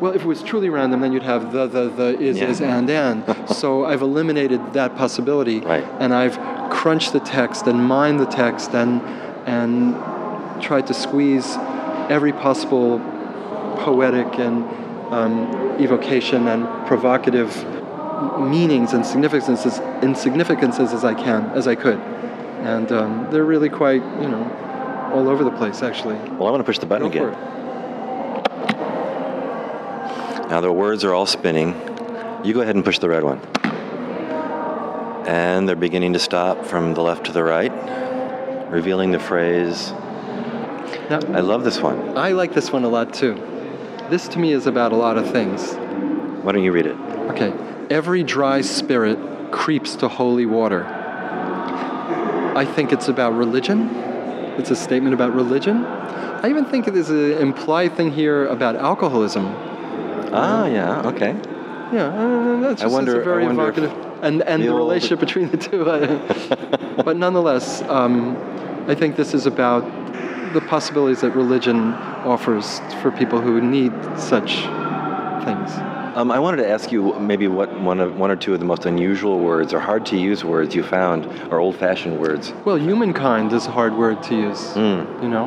well, 0.00 0.12
if 0.12 0.22
it 0.22 0.26
was 0.28 0.42
truly 0.42 0.68
random, 0.68 1.00
then 1.00 1.12
you'd 1.12 1.24
have 1.24 1.52
the, 1.52 1.66
the, 1.66 1.88
the, 1.88 2.20
is, 2.20 2.38
Yeah. 2.38 2.48
is, 2.50 2.60
and, 2.60 2.88
and. 2.88 3.48
so 3.48 3.84
I've 3.84 4.02
eliminated 4.02 4.74
that 4.74 4.94
possibility. 4.96 5.58
Right. 5.60 5.84
And 5.98 6.14
I've 6.14 6.38
crunched 6.70 7.12
the 7.12 7.20
text 7.20 7.66
and 7.66 7.84
mined 7.84 8.20
the 8.20 8.26
text 8.26 8.74
and, 8.74 9.00
and 9.48 9.94
tried 10.62 10.86
to 10.86 10.94
squeeze 10.94 11.56
every 12.08 12.32
possible 12.32 12.98
poetic 13.80 14.38
and 14.38 14.64
um, 15.12 15.76
evocation 15.80 16.48
and 16.48 16.86
provocative 16.86 17.54
meanings 18.38 18.92
and 18.92 19.04
significances, 19.04 19.80
insignificances 20.00 20.94
as 20.94 21.04
I 21.04 21.14
can, 21.14 21.50
as 21.50 21.66
I 21.66 21.74
could. 21.74 21.98
And 21.98 22.90
um, 22.92 23.28
they're 23.30 23.44
really 23.44 23.68
quite, 23.68 24.02
you 24.02 24.28
know, 24.28 25.10
all 25.12 25.28
over 25.28 25.44
the 25.44 25.50
place, 25.50 25.82
actually. 25.82 26.14
Well, 26.14 26.46
I 26.46 26.50
want 26.50 26.60
to 26.60 26.64
push 26.64 26.78
the 26.78 26.86
button 26.86 27.10
Go 27.10 27.28
again. 27.28 27.52
Now 30.48 30.60
the 30.60 30.72
words 30.72 31.02
are 31.04 31.14
all 31.14 31.26
spinning. 31.26 31.74
You 32.44 32.54
go 32.54 32.60
ahead 32.60 32.74
and 32.74 32.84
push 32.84 32.98
the 32.98 33.08
red 33.08 33.24
one. 33.24 33.40
And 35.26 35.68
they're 35.68 35.76
beginning 35.76 36.12
to 36.14 36.18
stop 36.18 36.64
from 36.66 36.94
the 36.94 37.00
left 37.00 37.26
to 37.26 37.32
the 37.32 37.42
right, 37.42 37.72
revealing 38.70 39.12
the 39.12 39.18
phrase. 39.18 39.92
Now, 41.10 41.20
I 41.36 41.40
love 41.40 41.64
this 41.64 41.80
one. 41.80 42.16
I 42.16 42.32
like 42.32 42.54
this 42.54 42.72
one 42.72 42.84
a 42.84 42.88
lot 42.88 43.12
too. 43.14 43.34
This 44.10 44.28
to 44.28 44.38
me 44.38 44.52
is 44.52 44.66
about 44.66 44.92
a 44.92 44.96
lot 44.96 45.16
of 45.16 45.30
things. 45.30 45.74
Why 46.44 46.52
don't 46.52 46.62
you 46.64 46.72
read 46.72 46.86
it? 46.86 46.96
Okay. 47.32 47.52
Every 47.90 48.22
dry 48.22 48.60
spirit 48.62 49.18
creeps 49.52 49.96
to 49.96 50.08
holy 50.08 50.46
water. 50.46 50.84
I 52.54 52.64
think 52.64 52.92
it's 52.92 53.08
about 53.08 53.34
religion. 53.34 53.88
It's 54.58 54.70
a 54.70 54.76
statement 54.76 55.14
about 55.14 55.34
religion. 55.34 55.84
I 55.84 56.48
even 56.50 56.64
think 56.64 56.86
there's 56.86 57.10
an 57.10 57.32
implied 57.38 57.96
thing 57.96 58.12
here 58.12 58.46
about 58.46 58.76
alcoholism. 58.76 59.46
Ah, 60.34 60.66
yeah, 60.66 61.00
okay. 61.08 61.34
Yeah, 61.92 62.06
uh, 62.06 62.60
that's 62.60 62.82
I 62.82 62.84
just 62.86 62.94
wonder- 62.94 63.16
it's 63.18 63.26
a 63.26 63.30
very 63.30 63.44
I 63.44 63.46
wonder 63.46 63.62
evocative, 63.62 63.92
and 64.22 64.42
and 64.42 64.62
the 64.62 64.68
the 64.68 64.74
relationship 64.74 65.20
between 65.20 65.50
the 65.50 65.56
two. 65.58 65.84
But 67.04 67.16
nonetheless, 67.16 67.82
um, 67.88 68.36
I 68.88 68.94
think 68.94 69.16
this 69.16 69.32
is 69.34 69.46
about 69.46 69.84
the 70.52 70.60
possibilities 70.60 71.20
that 71.22 71.30
religion 71.34 71.92
offers 72.24 72.80
for 73.00 73.10
people 73.10 73.40
who 73.40 73.60
need 73.60 73.92
such 74.18 74.56
things. 75.44 75.70
Um, 76.14 76.30
I 76.30 76.38
wanted 76.38 76.58
to 76.58 76.68
ask 76.68 76.92
you 76.92 77.18
maybe 77.18 77.48
what 77.48 77.80
one, 77.80 77.98
of, 77.98 78.16
one 78.18 78.30
or 78.30 78.36
two 78.36 78.52
of 78.52 78.60
the 78.60 78.66
most 78.66 78.84
unusual 78.84 79.38
words 79.38 79.72
or 79.72 79.80
hard 79.80 80.04
to 80.06 80.16
use 80.18 80.44
words 80.44 80.74
you 80.74 80.82
found 80.82 81.24
are 81.50 81.58
old 81.58 81.76
fashioned 81.76 82.20
words. 82.20 82.52
Well, 82.66 82.76
humankind 82.76 83.52
is 83.52 83.66
a 83.66 83.70
hard 83.70 83.96
word 83.96 84.22
to 84.24 84.34
use. 84.36 84.76
You 84.76 85.28
know, 85.28 85.46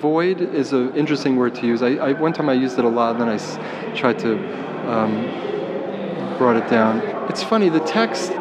void 0.00 0.40
is 0.40 0.72
an 0.72 0.94
interesting 0.94 1.36
word 1.36 1.56
to 1.56 1.66
use. 1.66 1.82
I, 1.82 1.88
I 1.96 2.12
one 2.12 2.32
time 2.32 2.48
I 2.48 2.52
used 2.52 2.78
it 2.78 2.84
a 2.84 2.88
lot, 2.88 3.12
and 3.16 3.20
then 3.22 3.28
I 3.28 3.34
s- 3.34 3.58
tried 3.98 4.20
to 4.20 4.34
um, 4.88 5.26
brought 6.38 6.56
it 6.56 6.70
down. 6.70 7.00
It's 7.28 7.42
funny. 7.42 7.68
The 7.68 7.80
text 7.80 8.32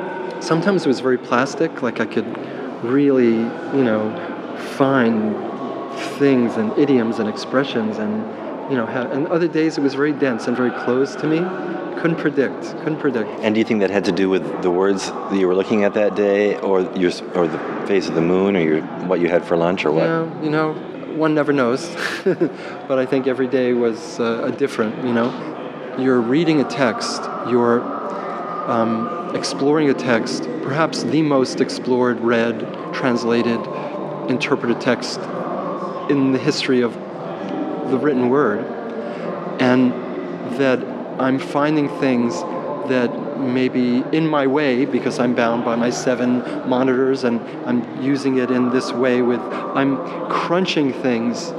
sometimes 0.42 0.86
it 0.86 0.88
was 0.88 1.00
very 1.00 1.18
plastic. 1.18 1.82
Like 1.82 2.00
I 2.00 2.06
could 2.06 2.28
really, 2.84 3.38
you 3.40 3.84
know, 3.84 4.56
find 4.78 5.36
things 6.02 6.58
and 6.58 6.78
idioms 6.78 7.20
and 7.20 7.30
expressions 7.30 7.98
and 7.98 8.24
you 8.70 8.76
know, 8.76 8.86
and 8.86 9.28
other 9.28 9.48
days 9.48 9.78
it 9.78 9.82
was 9.82 9.96
very 9.96 10.14
dense 10.14 10.48
and 10.48 10.56
very 10.56 10.70
close 10.70 11.16
to 11.16 11.28
me. 11.28 11.40
Couldn't 12.00 12.18
predict. 12.18 12.62
Couldn't 12.80 13.00
predict. 13.00 13.28
And 13.42 13.56
do 13.56 13.60
you 13.60 13.66
think 13.66 13.80
that 13.80 13.90
had 13.90 14.06
to 14.06 14.12
do 14.12 14.30
with 14.30 14.62
the 14.62 14.70
words 14.70 15.08
that 15.10 15.36
you 15.36 15.48
were 15.48 15.56
looking 15.56 15.84
at 15.84 15.96
that 15.96 16.16
day, 16.16 16.58
or 16.60 16.82
your, 16.96 17.12
or 17.34 17.48
the 17.48 17.58
phase 17.88 18.08
of 18.08 18.16
the 18.16 18.22
moon, 18.22 18.56
or 18.56 18.62
your, 18.62 18.82
what 19.08 19.20
you 19.20 19.28
had 19.28 19.44
for 19.44 19.58
lunch, 19.58 19.86
or 19.86 19.92
what? 19.92 20.04
Yeah, 20.04 20.44
you 20.44 20.50
know, 20.52 20.74
one 21.16 21.34
never 21.34 21.52
knows. 21.52 21.90
but 22.24 23.00
I 23.00 23.06
think 23.06 23.26
every 23.26 23.48
day 23.48 23.74
was 23.74 24.20
uh, 24.20 24.44
a 24.46 24.52
different, 24.52 25.04
you 25.04 25.14
know. 25.14 25.96
You're 25.98 26.22
reading 26.22 26.62
a 26.62 26.64
text, 26.64 27.24
you're 27.50 27.82
um, 28.70 29.36
exploring 29.36 29.90
a 29.90 29.94
text, 29.94 30.44
perhaps 30.62 31.04
the 31.04 31.24
most 31.24 31.60
explored, 31.60 32.22
read, 32.22 32.94
translated, 32.94 33.60
interpreted 34.30 34.80
text 34.80 35.20
in 36.10 36.32
the 36.32 36.40
history 36.40 36.82
of 36.82 36.94
the 36.94 37.98
written 37.98 38.30
word. 38.30 38.66
And 39.62 39.92
that 40.60 40.80
I'm 41.20 41.40
finding 41.40 41.90
things 42.00 42.42
that 42.90 43.40
may 43.40 43.70
be 43.70 44.04
in 44.12 44.28
my 44.28 44.48
way 44.48 44.86
because 44.86 45.20
I'm 45.20 45.36
bound 45.36 45.64
by 45.64 45.76
my 45.76 45.90
seven 45.90 46.40
monitors 46.68 47.24
and 47.24 47.40
I'm 47.66 48.02
using 48.02 48.38
it 48.38 48.52
in 48.52 48.70
this 48.72 48.92
way 48.92 49.22
with 49.22 49.40
I'm 49.42 49.98
crunching 50.30 50.92
things 50.92 51.50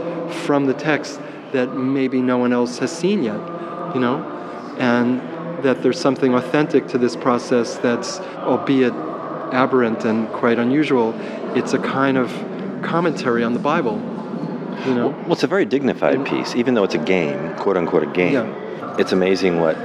from 0.44 0.66
the 0.66 0.74
text 0.74 1.20
that 1.52 1.76
maybe 1.76 2.20
no 2.20 2.38
one 2.38 2.52
else 2.52 2.78
has 2.78 2.96
seen 2.96 3.22
yet, 3.22 3.40
you 3.94 4.00
know? 4.00 4.24
And 4.78 5.20
that 5.64 5.82
there's 5.82 6.00
something 6.00 6.34
authentic 6.34 6.88
to 6.88 6.98
this 6.98 7.16
process 7.16 7.76
that's 7.78 8.18
albeit 8.18 8.94
aberrant 9.52 10.04
and 10.04 10.28
quite 10.28 10.58
unusual, 10.58 11.14
it's 11.56 11.72
a 11.72 11.78
kind 11.78 12.16
of 12.16 12.30
commentary 12.82 13.42
on 13.42 13.52
the 13.52 13.58
Bible. 13.58 13.98
You 14.87 14.95
know? 14.95 15.09
Well, 15.09 15.33
it's 15.33 15.43
a 15.43 15.47
very 15.47 15.64
dignified 15.64 16.25
piece, 16.27 16.55
even 16.57 16.75
though 16.75 16.85
it's 16.85 16.95
a 16.95 16.99
game, 16.99 17.55
quote 17.57 17.77
unquote, 17.77 18.03
a 18.03 18.07
game. 18.07 18.55
It's 18.99 19.12
amazing 19.12 19.61
what 19.61 19.77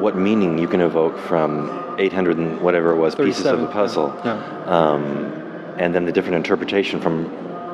what 0.00 0.16
meaning 0.16 0.58
you 0.58 0.66
can 0.66 0.80
evoke 0.80 1.16
from 1.18 1.94
800 1.98 2.36
and 2.36 2.60
whatever 2.60 2.90
it 2.90 2.96
was 2.96 3.14
pieces 3.14 3.46
of 3.46 3.60
the 3.60 3.66
37, 3.66 3.72
puzzle, 3.72 4.20
yeah. 4.24 4.64
Um, 4.66 5.32
and 5.78 5.94
then 5.94 6.06
the 6.06 6.12
different 6.12 6.36
interpretation 6.36 7.00
from 7.00 7.26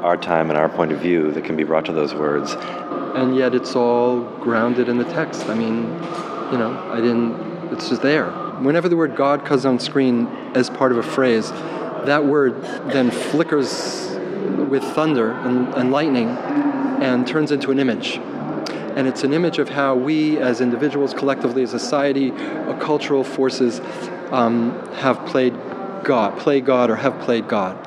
our 0.05 0.17
time 0.17 0.51
and 0.51 0.59
our 0.59 0.69
point 0.69 0.93
of 0.93 1.01
view 1.01 1.31
that 1.33 1.45
can 1.45 1.57
be 1.57 1.65
brought 1.65 1.85
to 1.87 1.93
those 1.93 2.15
words. 2.15 2.55
and 3.15 3.35
yet 3.37 3.55
it's 3.55 3.75
all 3.75 4.21
grounded 4.41 4.89
in 4.89 4.99
the 4.99 5.05
text. 5.05 5.47
I 5.49 5.55
mean, 5.55 5.85
you 6.53 6.59
know, 6.59 6.79
I 6.93 6.97
didn't. 7.01 7.73
It's 7.73 7.89
just 7.89 8.03
there. 8.03 8.31
Whenever 8.61 8.89
the 8.89 8.97
word 8.97 9.17
God 9.17 9.45
comes 9.45 9.65
on 9.65 9.79
screen 9.79 10.27
as 10.55 10.69
part 10.69 10.93
of 10.93 10.99
a 10.99 11.03
phrase, 11.03 11.51
that 12.07 12.25
word 12.25 12.61
then 12.93 13.11
flickers 13.11 14.18
with 14.69 14.83
thunder 14.83 15.33
and, 15.33 15.73
and 15.75 15.91
lightning 15.91 16.29
and 16.29 17.27
turns 17.27 17.53
into 17.53 17.71
an 17.71 17.79
image. 17.79 18.17
And 18.17 19.07
it's 19.07 19.23
an 19.23 19.33
image 19.33 19.59
of 19.59 19.69
how 19.69 19.95
we, 19.95 20.39
as 20.39 20.61
individuals, 20.61 21.15
collectively, 21.15 21.63
as 21.63 21.71
society, 21.71 22.33
cultural 22.81 23.23
forces, 23.23 23.81
um, 24.33 24.73
have 24.97 25.25
played 25.27 25.55
God, 26.03 26.39
play 26.39 26.61
God, 26.61 26.91
or 26.91 26.97
have 26.97 27.21
played 27.21 27.49
God. 27.49 27.79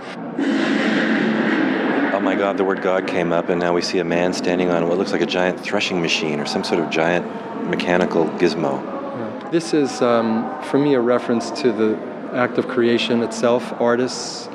Oh 2.14 2.20
my 2.24 2.36
God, 2.36 2.58
the 2.58 2.64
word 2.64 2.82
God 2.82 3.08
came 3.08 3.34
up, 3.34 3.50
and 3.50 3.60
now 3.60 3.74
we 3.74 3.82
see 3.82 3.98
a 4.00 4.04
man 4.04 4.32
standing 4.34 4.70
on 4.70 4.88
what 4.88 4.98
looks 4.98 5.12
like 5.12 5.22
a 5.22 5.26
giant 5.26 5.60
threshing 5.60 6.02
machine 6.02 6.40
or 6.40 6.46
some 6.46 6.64
sort 6.64 6.80
of 6.80 6.90
giant 6.90 7.26
mechanical 7.68 8.26
gizmo. 8.38 9.52
This 9.52 9.74
is, 9.74 10.02
um, 10.02 10.64
for 10.64 10.78
me, 10.80 10.94
a 10.94 11.02
reference 11.02 11.52
to 11.62 11.74
the 11.74 11.98
act 12.34 12.58
of 12.58 12.70
creation 12.70 13.22
itself, 13.22 13.74
artists 13.82 14.48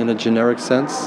in 0.00 0.08
a 0.08 0.14
generic 0.14 0.58
sense. 0.58 1.06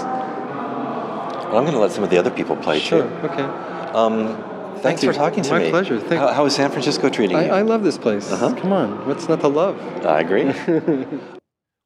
Well, 1.47 1.57
I'm 1.57 1.63
going 1.63 1.73
to 1.73 1.79
let 1.79 1.91
some 1.91 2.03
of 2.03 2.09
the 2.09 2.17
other 2.17 2.31
people 2.31 2.55
play 2.55 2.79
Sure, 2.79 3.03
too. 3.03 3.07
okay. 3.27 3.43
Um, 3.43 4.77
thanks 4.81 5.03
you. 5.03 5.09
for 5.11 5.17
talking 5.17 5.43
to 5.43 5.51
My 5.51 5.59
me. 5.59 5.65
My 5.65 5.69
pleasure. 5.71 5.99
Thank- 5.99 6.19
how, 6.21 6.33
how 6.33 6.45
is 6.45 6.55
San 6.55 6.69
Francisco 6.71 7.09
treating 7.09 7.37
you? 7.37 7.43
I, 7.43 7.59
I 7.59 7.61
love 7.61 7.83
this 7.83 7.97
place. 7.97 8.31
Uh-huh. 8.31 8.53
Come 8.55 8.73
on, 8.73 9.07
what's 9.07 9.29
not 9.29 9.39
to 9.41 9.47
love? 9.47 9.79
I 10.05 10.19
agree. 10.21 10.51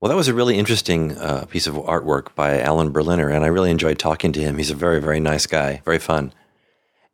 Well, 0.02 0.08
that 0.08 0.16
was 0.16 0.30
a 0.30 0.34
really 0.34 0.58
interesting 0.58 1.18
uh, 1.18 1.44
piece 1.50 1.68
of 1.68 1.74
artwork 1.76 2.34
by 2.34 2.62
Alan 2.62 2.92
Berliner, 2.92 3.28
and 3.28 3.44
I 3.44 3.48
really 3.48 3.70
enjoyed 3.70 4.00
talking 4.00 4.32
to 4.32 4.40
him. 4.40 4.58
He's 4.58 4.72
a 4.72 4.74
very, 4.74 5.02
very 5.02 5.20
nice 5.20 5.46
guy, 5.46 5.82
very 5.84 6.00
fun. 6.00 6.32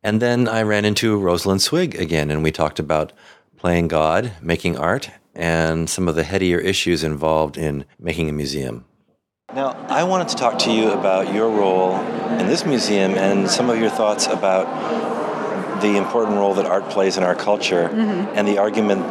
And 0.04 0.22
then 0.22 0.48
I 0.48 0.62
ran 0.62 0.86
into 0.86 1.18
Rosalyn 1.20 1.60
Swig 1.60 1.96
again, 2.00 2.30
and 2.30 2.44
we 2.44 2.52
talked 2.52 2.78
about 2.78 3.12
playing 3.58 3.88
God, 3.88 4.34
making 4.40 4.78
art, 4.78 5.10
and 5.34 5.90
some 5.90 6.08
of 6.08 6.14
the 6.16 6.24
headier 6.24 6.60
issues 6.60 7.04
involved 7.04 7.58
in 7.58 7.86
making 7.98 8.30
a 8.30 8.34
museum. 8.34 8.86
Now, 9.54 9.70
I 9.90 10.04
wanted 10.04 10.30
to 10.30 10.36
talk 10.36 10.60
to 10.60 10.72
you 10.72 10.92
about 10.92 11.34
your 11.34 11.50
role 11.50 11.96
in 12.40 12.48
this 12.48 12.66
museum 12.66 13.14
and 13.14 13.50
some 13.50 13.70
of 13.70 13.78
your 13.80 13.90
thoughts 13.92 14.26
about 14.28 14.66
the 15.82 15.96
important 15.98 16.38
role 16.38 16.56
that 16.56 16.66
art 16.66 16.90
plays 16.90 17.16
in 17.16 17.24
our 17.24 17.36
culture 17.36 17.90
Mhm. 17.90 18.28
and 18.36 18.48
the 18.48 18.58
argument 18.58 19.06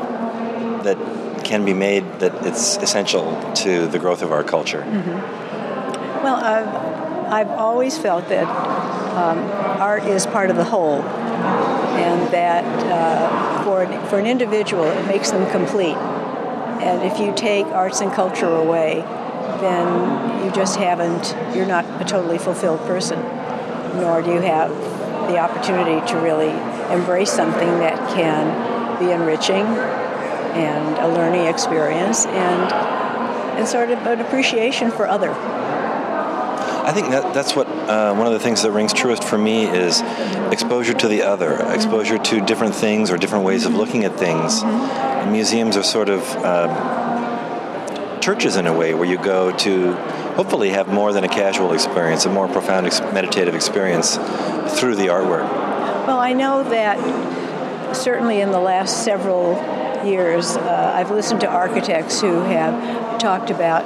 that 0.82 0.98
can 1.44 1.64
be 1.64 1.72
made 1.72 2.04
that 2.18 2.32
it's 2.44 2.76
essential 2.78 3.24
to 3.54 3.86
the 3.86 3.98
growth 3.98 4.22
of 4.22 4.32
our 4.32 4.42
culture. 4.42 4.84
Well, 6.22 6.34
I've, 6.36 7.32
I've 7.32 7.50
always 7.52 7.96
felt 7.96 8.28
that 8.28 8.46
um, 9.16 9.38
art 9.80 10.04
is 10.04 10.26
part 10.26 10.50
of 10.50 10.56
the 10.56 10.64
whole, 10.64 11.00
and 11.02 12.28
that 12.32 12.64
uh, 12.90 13.62
for, 13.62 13.82
an, 13.82 14.06
for 14.08 14.18
an 14.18 14.26
individual, 14.26 14.84
it 14.84 15.06
makes 15.06 15.30
them 15.30 15.48
complete. 15.50 15.96
And 16.82 17.02
if 17.02 17.18
you 17.20 17.32
take 17.34 17.66
arts 17.66 18.00
and 18.00 18.12
culture 18.12 18.52
away, 18.54 19.04
then 19.60 20.44
you 20.44 20.50
just 20.52 20.76
haven't, 20.76 21.34
you're 21.56 21.66
not 21.66 21.84
a 22.00 22.04
totally 22.04 22.38
fulfilled 22.38 22.80
person, 22.80 23.20
nor 24.00 24.22
do 24.22 24.32
you 24.32 24.40
have 24.40 24.70
the 25.28 25.38
opportunity 25.38 26.06
to 26.06 26.18
really 26.18 26.50
embrace 26.92 27.32
something 27.32 27.68
that 27.78 27.96
can 28.14 28.98
be 28.98 29.10
enriching 29.10 29.64
and 30.54 30.98
a 30.98 31.08
learning 31.08 31.46
experience 31.46 32.26
and, 32.26 32.72
and 33.58 33.66
sort 33.66 33.90
of 33.90 33.98
an 34.06 34.20
appreciation 34.20 34.90
for 34.90 35.08
other. 35.08 35.32
I 36.84 36.92
think 36.92 37.08
that 37.08 37.32
that's 37.32 37.56
what 37.56 37.66
uh, 37.66 38.14
one 38.14 38.26
of 38.26 38.34
the 38.34 38.38
things 38.38 38.62
that 38.62 38.70
rings 38.70 38.92
truest 38.92 39.24
for 39.24 39.38
me 39.38 39.64
is 39.64 40.02
exposure 40.52 40.92
to 40.92 41.08
the 41.08 41.22
other, 41.22 41.56
exposure 41.72 42.18
to 42.18 42.40
different 42.44 42.74
things 42.74 43.10
or 43.10 43.16
different 43.16 43.44
ways 43.44 43.64
of 43.64 43.74
looking 43.74 44.04
at 44.04 44.18
things. 44.18 44.62
And 44.62 45.32
museums 45.32 45.78
are 45.78 45.82
sort 45.82 46.10
of 46.10 46.20
um, 46.44 46.68
churches 48.24 48.56
in 48.56 48.66
a 48.66 48.72
way 48.72 48.94
where 48.94 49.04
you 49.04 49.18
go 49.18 49.54
to 49.54 49.92
hopefully 50.34 50.70
have 50.70 50.88
more 50.88 51.12
than 51.12 51.24
a 51.24 51.28
casual 51.28 51.74
experience, 51.74 52.24
a 52.24 52.30
more 52.30 52.48
profound 52.48 52.87
ex- 52.87 53.00
meditative 53.12 53.54
experience 53.54 54.16
through 54.78 54.96
the 54.96 55.08
artwork. 55.08 55.46
Well, 56.06 56.18
I 56.18 56.32
know 56.32 56.64
that 56.64 56.96
certainly 57.94 58.40
in 58.40 58.50
the 58.50 58.58
last 58.58 59.04
several 59.04 59.52
years, 60.06 60.56
uh, 60.56 60.92
I've 60.94 61.10
listened 61.10 61.42
to 61.42 61.48
architects 61.48 62.22
who 62.22 62.40
have 62.44 63.18
talked 63.18 63.50
about 63.50 63.84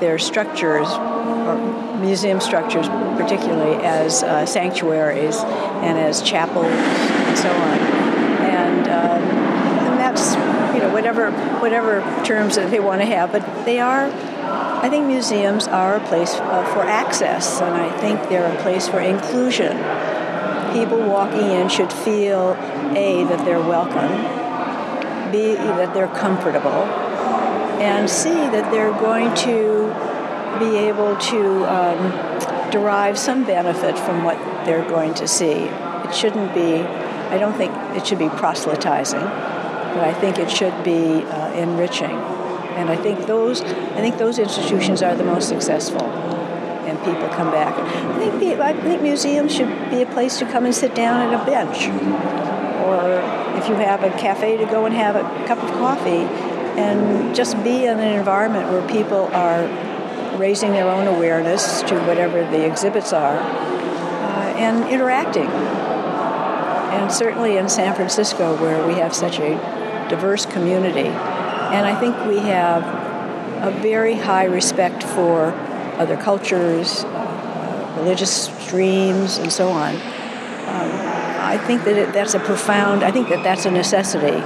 their 0.00 0.18
structures, 0.18 0.88
or 0.88 1.56
museum 2.00 2.40
structures 2.40 2.88
particularly, 3.16 3.76
as 3.84 4.24
uh, 4.24 4.44
sanctuaries 4.46 5.38
and 5.38 5.96
as 5.96 6.22
chapels 6.22 6.66
and 6.66 7.38
so 7.38 7.50
on. 7.50 7.78
And, 8.50 8.88
um, 8.88 9.22
and 9.86 10.00
that's, 10.00 10.34
you 10.74 10.80
know, 10.80 10.83
whatever, 10.94 11.30
whatever 11.60 12.00
terms 12.24 12.56
that 12.56 12.70
they 12.70 12.80
want 12.80 13.02
to 13.02 13.06
have, 13.06 13.30
but 13.32 13.42
they 13.66 13.80
are 13.80 14.10
I 14.84 14.90
think 14.90 15.06
museums 15.06 15.66
are 15.66 15.96
a 15.96 16.06
place 16.08 16.34
uh, 16.34 16.74
for 16.74 16.82
access, 16.82 17.62
and 17.62 17.74
I 17.74 17.90
think 18.00 18.28
they're 18.28 18.52
a 18.52 18.62
place 18.62 18.86
for 18.86 19.00
inclusion. 19.00 19.78
People 20.74 20.98
walking 21.08 21.50
in 21.52 21.70
should 21.70 21.90
feel 21.90 22.52
A, 22.94 23.24
that 23.24 23.42
they're 23.46 23.60
welcome, 23.60 24.12
B, 25.32 25.54
that 25.54 25.94
they're 25.94 26.08
comfortable, 26.08 26.84
and 27.80 28.10
C, 28.10 28.28
that 28.28 28.70
they're 28.70 28.92
going 28.92 29.34
to 29.36 29.88
be 30.58 30.76
able 30.76 31.16
to 31.16 31.64
um, 31.64 32.70
derive 32.70 33.18
some 33.18 33.44
benefit 33.44 33.98
from 33.98 34.22
what 34.22 34.36
they're 34.66 34.86
going 34.86 35.14
to 35.14 35.26
see. 35.26 35.52
It 35.52 36.14
shouldn't 36.14 36.52
be, 36.52 36.82
I 36.82 37.38
don't 37.38 37.56
think 37.56 37.72
it 37.96 38.06
should 38.06 38.18
be 38.18 38.28
proselytizing, 38.28 39.53
but 39.94 40.02
I 40.02 40.12
think 40.12 40.38
it 40.38 40.50
should 40.50 40.84
be 40.84 41.22
uh, 41.22 41.52
enriching. 41.52 42.10
And 42.74 42.90
I 42.90 42.96
think 42.96 43.26
those, 43.26 43.62
I 43.62 44.00
think 44.00 44.18
those 44.18 44.38
institutions 44.38 45.00
are 45.02 45.14
the 45.14 45.22
most 45.24 45.48
successful, 45.48 46.02
and 46.02 46.98
people 46.98 47.28
come 47.28 47.50
back. 47.52 47.72
I 47.78 48.18
think, 48.18 48.40
the, 48.40 48.62
I 48.62 48.72
think 48.72 49.00
museums 49.00 49.54
should 49.54 49.70
be 49.90 50.02
a 50.02 50.06
place 50.06 50.38
to 50.40 50.44
come 50.44 50.64
and 50.64 50.74
sit 50.74 50.94
down 50.94 51.20
at 51.20 51.40
a 51.40 51.44
bench, 51.46 51.86
or 52.84 53.22
if 53.56 53.68
you 53.68 53.76
have 53.76 54.02
a 54.02 54.10
cafe 54.18 54.56
to 54.56 54.66
go 54.66 54.86
and 54.86 54.94
have 54.94 55.14
a 55.14 55.22
cup 55.46 55.62
of 55.62 55.70
coffee, 55.72 56.26
and 56.76 57.32
just 57.32 57.54
be 57.62 57.84
in 57.84 58.00
an 58.00 58.18
environment 58.18 58.68
where 58.72 58.86
people 58.88 59.26
are 59.32 59.62
raising 60.36 60.72
their 60.72 60.90
own 60.90 61.06
awareness 61.06 61.82
to 61.82 61.94
whatever 62.00 62.42
the 62.50 62.66
exhibits 62.66 63.12
are, 63.12 63.38
uh, 63.38 64.54
and 64.56 64.88
interacting. 64.90 65.46
And 65.46 67.12
certainly 67.12 67.56
in 67.56 67.68
San 67.68 67.94
Francisco, 67.94 68.56
where 68.60 68.84
we 68.84 68.94
have 68.94 69.14
such 69.14 69.38
a 69.38 69.83
diverse 70.08 70.46
community, 70.46 71.08
and 71.08 71.86
I 71.86 71.98
think 71.98 72.16
we 72.26 72.38
have 72.38 72.82
a 73.62 73.70
very 73.80 74.14
high 74.14 74.44
respect 74.44 75.02
for 75.02 75.52
other 75.98 76.16
cultures, 76.16 77.04
uh, 77.04 77.94
religious 77.98 78.48
streams, 78.64 79.38
and 79.38 79.52
so 79.52 79.68
on. 79.68 79.94
Um, 79.94 80.90
I 81.40 81.58
think 81.66 81.84
that 81.84 81.96
it, 81.96 82.12
that's 82.12 82.34
a 82.34 82.40
profound, 82.40 83.02
I 83.02 83.10
think 83.10 83.28
that 83.28 83.42
that's 83.42 83.64
a 83.64 83.70
necessity 83.70 84.40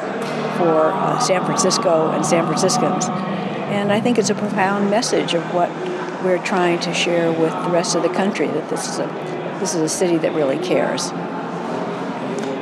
for 0.59 0.93
uh, 0.93 1.19
San 1.21 1.45
Francisco 1.45 2.11
and 2.11 2.25
San 2.25 2.45
Franciscans. 2.45 3.07
And 3.09 3.93
I 3.93 4.01
think 4.01 4.19
it's 4.19 4.31
a 4.31 4.35
profound 4.35 4.91
message 4.91 5.35
of 5.35 5.43
what 5.55 5.71
we're 6.23 6.43
trying 6.45 6.81
to 6.81 6.93
share 6.93 7.31
with 7.31 7.53
the 7.53 7.71
rest 7.71 7.95
of 7.95 8.03
the 8.03 8.09
country 8.09 8.49
that 8.49 8.69
this 8.69 8.89
is 8.89 8.99
a, 8.99 9.07
this 9.61 9.75
is 9.75 9.83
a 9.83 9.89
city 9.89 10.19
that 10.19 10.33
really 10.35 10.59
cares. 10.59 11.11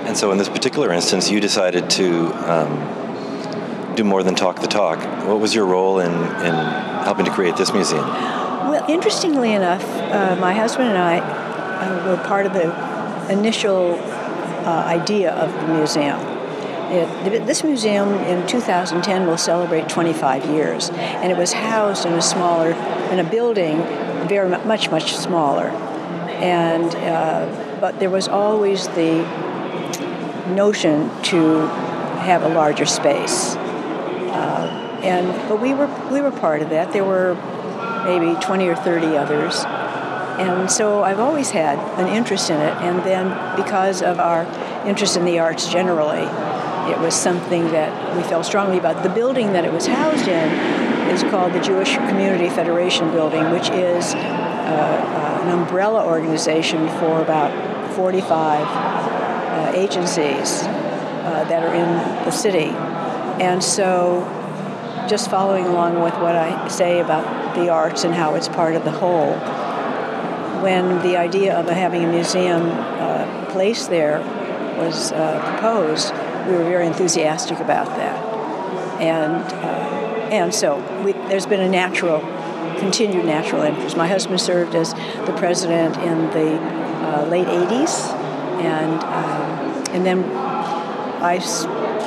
And 0.06 0.16
so, 0.16 0.30
in 0.30 0.38
this 0.38 0.48
particular 0.48 0.92
instance, 0.92 1.30
you 1.30 1.40
decided 1.40 1.90
to 1.90 2.32
um, 2.48 3.94
do 3.96 4.04
more 4.04 4.22
than 4.22 4.36
talk 4.36 4.60
the 4.60 4.68
talk. 4.68 4.98
What 5.26 5.40
was 5.40 5.52
your 5.52 5.66
role 5.66 5.98
in, 5.98 6.12
in 6.12 6.54
helping 7.02 7.24
to 7.24 7.30
create 7.32 7.56
this 7.56 7.72
museum? 7.72 8.06
Well, 8.06 8.88
interestingly 8.88 9.52
enough, 9.52 9.84
uh, 9.84 10.36
my 10.36 10.52
husband 10.52 10.90
and 10.90 10.98
I 10.98 11.18
uh, 11.18 12.06
were 12.06 12.22
part 12.24 12.46
of 12.46 12.52
the 12.52 12.70
initial 13.32 13.94
uh, 14.64 14.84
idea 14.86 15.32
of 15.32 15.52
the 15.52 15.74
museum. 15.74 16.20
It, 16.88 17.44
this 17.44 17.64
museum 17.64 18.14
in 18.26 18.46
2010 18.46 19.26
will 19.26 19.36
celebrate 19.36 19.88
25 19.88 20.46
years, 20.46 20.90
and 20.90 21.32
it 21.32 21.36
was 21.36 21.52
housed 21.52 22.06
in 22.06 22.12
a 22.12 22.22
smaller, 22.22 22.70
in 23.10 23.18
a 23.18 23.28
building, 23.28 23.78
very 24.28 24.48
much 24.48 24.88
much 24.88 25.16
smaller, 25.16 25.66
and 26.38 26.94
uh, 26.94 27.78
but 27.80 27.98
there 27.98 28.10
was 28.10 28.28
always 28.28 28.86
the 28.88 29.45
notion 30.54 31.10
to 31.24 31.66
have 32.26 32.42
a 32.42 32.48
larger 32.48 32.86
space, 32.86 33.56
uh, 33.56 35.00
and 35.02 35.26
but 35.48 35.60
we 35.60 35.74
were 35.74 35.88
we 36.10 36.20
were 36.20 36.32
part 36.32 36.62
of 36.62 36.70
that. 36.70 36.92
There 36.92 37.04
were 37.04 37.34
maybe 38.04 38.38
20 38.40 38.68
or 38.68 38.76
30 38.76 39.16
others. 39.16 39.64
And 40.38 40.70
so 40.70 41.02
I've 41.02 41.18
always 41.18 41.50
had 41.50 41.78
an 41.98 42.08
interest 42.14 42.50
in 42.50 42.60
it. 42.60 42.74
And 42.82 43.02
then 43.04 43.56
because 43.56 44.02
of 44.02 44.18
our 44.18 44.44
interest 44.86 45.16
in 45.16 45.24
the 45.24 45.38
arts 45.38 45.68
generally, 45.68 46.22
it 46.90 47.00
was 47.00 47.14
something 47.14 47.64
that 47.72 48.16
we 48.16 48.22
felt 48.22 48.44
strongly 48.44 48.78
about. 48.78 49.02
The 49.02 49.08
building 49.08 49.52
that 49.54 49.64
it 49.64 49.72
was 49.72 49.86
housed 49.86 50.28
in 50.28 50.50
is 51.10 51.22
called 51.24 51.52
the 51.52 51.60
Jewish 51.60 51.94
Community 51.96 52.48
Federation 52.48 53.10
Building, 53.10 53.50
which 53.50 53.70
is 53.70 54.14
uh, 54.14 54.18
uh, 54.18 55.42
an 55.42 55.58
umbrella 55.58 56.06
organization 56.06 56.86
for 57.00 57.22
about 57.22 57.50
45 57.94 58.66
uh, 58.68 59.15
agencies 59.76 60.62
uh, 60.62 61.44
that 61.48 61.62
are 61.62 61.74
in 61.74 62.24
the 62.24 62.30
city. 62.30 62.70
And 63.42 63.62
so 63.62 64.24
just 65.08 65.30
following 65.30 65.66
along 65.66 66.00
with 66.02 66.14
what 66.14 66.34
I 66.34 66.68
say 66.68 67.00
about 67.00 67.54
the 67.54 67.68
arts 67.68 68.04
and 68.04 68.14
how 68.14 68.34
it's 68.34 68.48
part 68.48 68.74
of 68.74 68.84
the 68.84 68.90
whole, 68.90 69.34
when 70.62 71.02
the 71.02 71.16
idea 71.16 71.56
of 71.56 71.68
having 71.68 72.04
a 72.04 72.08
museum 72.08 72.62
uh, 72.62 73.46
placed 73.50 73.90
there 73.90 74.20
was 74.78 75.12
uh, 75.12 75.40
proposed, 75.52 76.12
we 76.46 76.52
were 76.52 76.64
very 76.64 76.86
enthusiastic 76.86 77.58
about 77.58 77.86
that. 77.96 78.36
And, 79.00 79.34
uh, 79.34 80.28
and 80.32 80.54
so 80.54 80.78
we, 81.04 81.12
there's 81.12 81.46
been 81.46 81.60
a 81.60 81.68
natural, 81.68 82.20
continued 82.78 83.24
natural 83.26 83.62
interest. 83.62 83.96
My 83.96 84.08
husband 84.08 84.40
served 84.40 84.74
as 84.74 84.92
the 85.26 85.34
president 85.36 85.96
in 85.98 86.30
the 86.30 86.56
uh, 86.58 87.26
late 87.26 87.46
80s, 87.46 88.12
and, 88.60 89.02
um, 89.04 89.65
and 89.96 90.04
then 90.04 90.22
I 91.22 91.38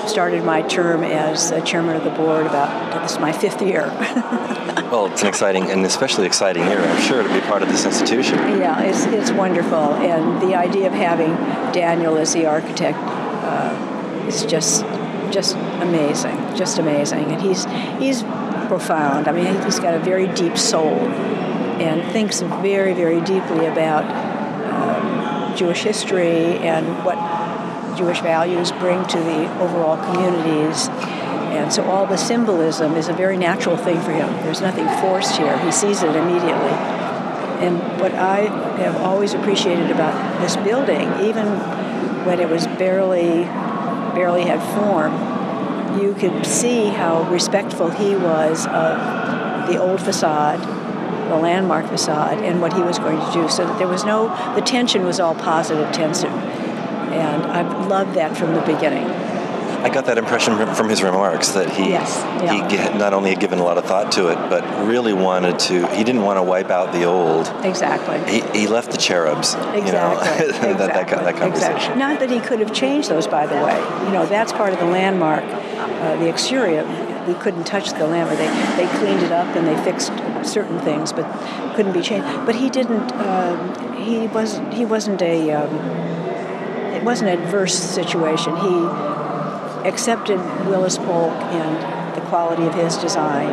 started 0.08 0.44
my 0.44 0.62
term 0.62 1.04
as 1.04 1.52
chairman 1.66 1.96
of 1.96 2.04
the 2.04 2.12
board 2.12 2.46
about 2.46 3.02
this 3.02 3.14
is 3.14 3.20
my 3.20 3.32
fifth 3.32 3.62
year. 3.62 3.88
well, 4.92 5.08
it's 5.08 5.22
an 5.22 5.28
exciting 5.28 5.70
and 5.72 5.86
especially 5.86 6.26
exciting 6.26 6.64
year, 6.68 6.80
I'm 6.80 7.02
sure, 7.02 7.24
to 7.24 7.34
be 7.34 7.42
part 7.42 7.64
of 7.64 7.70
this 7.70 7.86
institution. 7.86 8.38
Yeah, 8.60 8.82
it's, 8.82 9.06
it's 9.06 9.32
wonderful. 9.32 9.96
And 9.96 10.42
the 10.42 10.56
idea 10.56 10.88
of 10.88 10.94
having 10.94 11.34
Daniel 11.74 12.18
as 12.18 12.34
the 12.34 12.46
architect 12.46 12.98
uh, 13.00 14.26
is 14.28 14.46
just 14.46 14.86
just 15.32 15.56
amazing, 15.82 16.38
just 16.56 16.80
amazing. 16.80 17.26
And 17.26 17.42
he's 17.42 17.66
he's 18.00 18.24
profound. 18.68 19.28
I 19.28 19.32
mean, 19.32 19.62
he's 19.64 19.80
got 19.80 19.94
a 19.94 20.00
very 20.00 20.28
deep 20.28 20.58
soul 20.58 20.98
and 21.80 22.12
thinks 22.12 22.42
very, 22.42 22.94
very 22.94 23.22
deeply 23.22 23.66
about 23.66 24.06
um, 24.74 25.56
Jewish 25.56 25.84
history 25.84 26.58
and 26.58 27.04
what 27.06 27.18
Jewish 28.00 28.22
values 28.22 28.72
bring 28.72 29.06
to 29.08 29.18
the 29.18 29.62
overall 29.62 29.98
communities. 29.98 30.88
And 31.52 31.74
so 31.74 31.84
all 31.84 32.06
the 32.08 32.18
symbolism 32.18 32.96
is 32.96 33.10
a 33.10 33.14
very 33.14 33.38
natural 33.38 33.76
thing 33.76 34.00
for 34.00 34.12
him. 34.12 34.32
There's 34.44 34.62
nothing 34.62 34.88
forced 35.02 35.36
here. 35.36 35.58
He 35.60 35.72
sees 35.72 36.02
it 36.02 36.16
immediately. 36.16 36.76
And 37.60 37.78
what 38.00 38.14
I 38.14 38.48
have 38.82 38.96
always 39.02 39.34
appreciated 39.34 39.92
about 39.92 40.40
this 40.40 40.56
building, 40.56 41.10
even 41.28 41.46
when 42.26 42.40
it 42.40 42.48
was 42.48 42.68
barely 42.68 43.44
barely 44.16 44.44
had 44.44 44.62
form, 44.76 46.00
you 46.02 46.14
could 46.14 46.46
see 46.46 46.86
how 46.88 47.30
respectful 47.30 47.90
he 47.90 48.16
was 48.16 48.66
of 48.68 49.68
the 49.68 49.78
old 49.78 50.02
facade, 50.02 50.62
the 51.30 51.36
landmark 51.36 51.86
facade, 51.88 52.38
and 52.40 52.62
what 52.62 52.74
he 52.74 52.82
was 52.82 52.98
going 52.98 53.20
to 53.20 53.32
do. 53.34 53.50
So 53.50 53.66
that 53.66 53.78
there 53.78 53.90
was 53.90 54.06
no, 54.06 54.30
the 54.56 54.62
tension 54.62 55.04
was 55.04 55.20
all 55.20 55.36
positive 55.36 55.92
tension. 55.92 56.32
And 57.14 57.44
I've 57.44 57.88
loved 57.88 58.16
that 58.16 58.38
from 58.38 58.54
the 58.54 58.62
beginning. 58.62 59.08
I 59.82 59.88
got 59.88 60.08
that 60.08 60.18
impression 60.18 60.58
from 60.76 60.90
his 60.90 61.02
remarks 61.02 61.50
that 61.50 61.70
he 61.70 61.90
yes, 61.90 62.14
yeah. 62.44 62.92
he 62.92 62.98
not 62.98 63.14
only 63.14 63.30
had 63.30 63.40
given 63.40 63.60
a 63.60 63.64
lot 63.64 63.78
of 63.78 63.86
thought 63.86 64.12
to 64.14 64.28
it, 64.28 64.36
but 64.50 64.62
really 64.86 65.14
wanted 65.14 65.58
to. 65.60 65.88
He 65.96 66.04
didn't 66.04 66.24
want 66.24 66.38
to 66.38 66.44
wipe 66.44 66.70
out 66.70 66.92
the 66.92 67.06
old. 67.06 67.48
Exactly. 67.64 68.20
He, 68.30 68.42
he 68.60 68.68
left 68.68 68.92
the 68.92 68.98
cherubs. 68.98 69.54
Exactly. 69.54 69.86
You 69.86 69.92
know, 69.94 70.12
exactly. 70.20 70.74
that, 70.74 70.78
that, 70.78 71.10
that 71.10 71.36
conversation. 71.38 71.76
Exactly. 71.76 72.00
Not 72.00 72.20
that 72.20 72.30
he 72.30 72.42
could 72.42 72.60
have 72.60 72.74
changed 72.74 73.10
those, 73.10 73.26
by 73.26 73.48
the 73.48 73.56
way. 73.56 73.78
You 74.06 74.12
know, 74.12 74.26
that's 74.26 74.52
part 74.52 74.74
of 74.74 74.80
the 74.80 74.86
landmark, 74.86 75.46
uh, 75.46 76.18
the 76.18 76.28
exterior. 76.28 76.84
We 77.26 77.36
couldn't 77.36 77.64
touch 77.64 77.94
the 77.94 78.06
landmark. 78.06 78.38
They 78.38 78.48
they 78.76 78.98
cleaned 78.98 79.24
it 79.24 79.32
up 79.32 79.56
and 79.56 79.66
they 79.66 79.82
fixed 79.82 80.12
certain 80.44 80.80
things, 80.80 81.14
but 81.14 81.26
couldn't 81.76 81.94
be 81.94 82.02
changed. 82.02 82.28
But 82.46 82.56
he 82.56 82.70
didn't. 82.70 83.14
Uh, 83.14 83.96
he 83.96 84.28
was 84.28 84.60
he 84.74 84.84
wasn't 84.84 85.22
a. 85.22 85.54
Um, 85.54 86.09
it 87.00 87.06
wasn't 87.06 87.30
an 87.30 87.40
adverse 87.40 87.74
situation. 87.74 88.58
He 88.58 89.88
accepted 89.88 90.38
Willis 90.68 90.98
Polk 90.98 91.32
and 91.32 92.16
the 92.16 92.22
quality 92.28 92.66
of 92.66 92.76
his 92.76 92.98
design 92.98 93.48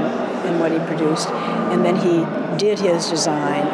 and 0.45 0.59
what 0.59 0.73
he 0.73 0.79
produced, 0.81 1.29
and 1.29 1.85
then 1.85 1.95
he 1.95 2.27
did 2.59 2.81
his 2.81 3.09
design, 3.09 3.67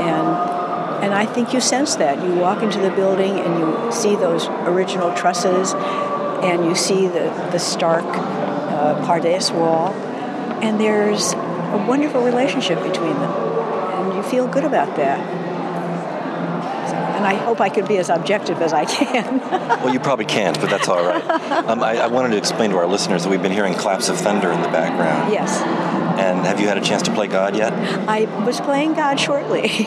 and 0.00 0.56
and 1.02 1.12
I 1.12 1.26
think 1.26 1.52
you 1.52 1.60
sense 1.60 1.96
that. 1.96 2.24
You 2.24 2.34
walk 2.36 2.62
into 2.62 2.80
the 2.80 2.90
building 2.90 3.38
and 3.38 3.58
you 3.58 3.92
see 3.92 4.16
those 4.16 4.46
original 4.48 5.12
trusses, 5.14 5.74
and 5.74 6.64
you 6.64 6.76
see 6.76 7.08
the 7.08 7.30
the 7.50 7.58
stark 7.58 8.04
uh, 8.06 9.04
Pardes 9.04 9.52
wall, 9.52 9.92
and 10.62 10.80
there's 10.80 11.32
a 11.32 11.84
wonderful 11.88 12.22
relationship 12.22 12.80
between 12.80 13.14
them, 13.14 13.32
and 13.32 14.14
you 14.14 14.22
feel 14.22 14.46
good 14.46 14.64
about 14.64 14.94
that 14.96 15.45
and 17.16 17.26
I 17.26 17.34
hope 17.34 17.60
I 17.60 17.70
could 17.70 17.88
be 17.88 17.96
as 17.96 18.10
objective 18.10 18.60
as 18.60 18.72
I 18.72 18.84
can. 18.84 19.38
well, 19.80 19.92
you 19.92 19.98
probably 19.98 20.26
can't, 20.26 20.60
but 20.60 20.68
that's 20.68 20.88
all 20.88 21.02
right. 21.02 21.24
Um, 21.24 21.82
I, 21.82 21.96
I, 21.96 22.06
wanted 22.08 22.30
to 22.30 22.36
explain 22.36 22.70
to 22.70 22.76
our 22.76 22.86
listeners 22.86 23.24
that 23.24 23.30
we've 23.30 23.42
been 23.42 23.52
hearing 23.52 23.74
claps 23.74 24.08
of 24.08 24.18
thunder 24.18 24.52
in 24.52 24.60
the 24.60 24.68
background. 24.68 25.32
Yes. 25.32 25.62
And 26.36 26.46
have 26.46 26.60
you 26.60 26.68
had 26.68 26.76
a 26.76 26.82
chance 26.82 27.02
to 27.02 27.14
play 27.14 27.26
God 27.26 27.56
yet? 27.56 27.72
I 28.08 28.24
was 28.44 28.60
playing 28.60 28.94
God 28.94 29.18
shortly. 29.18 29.86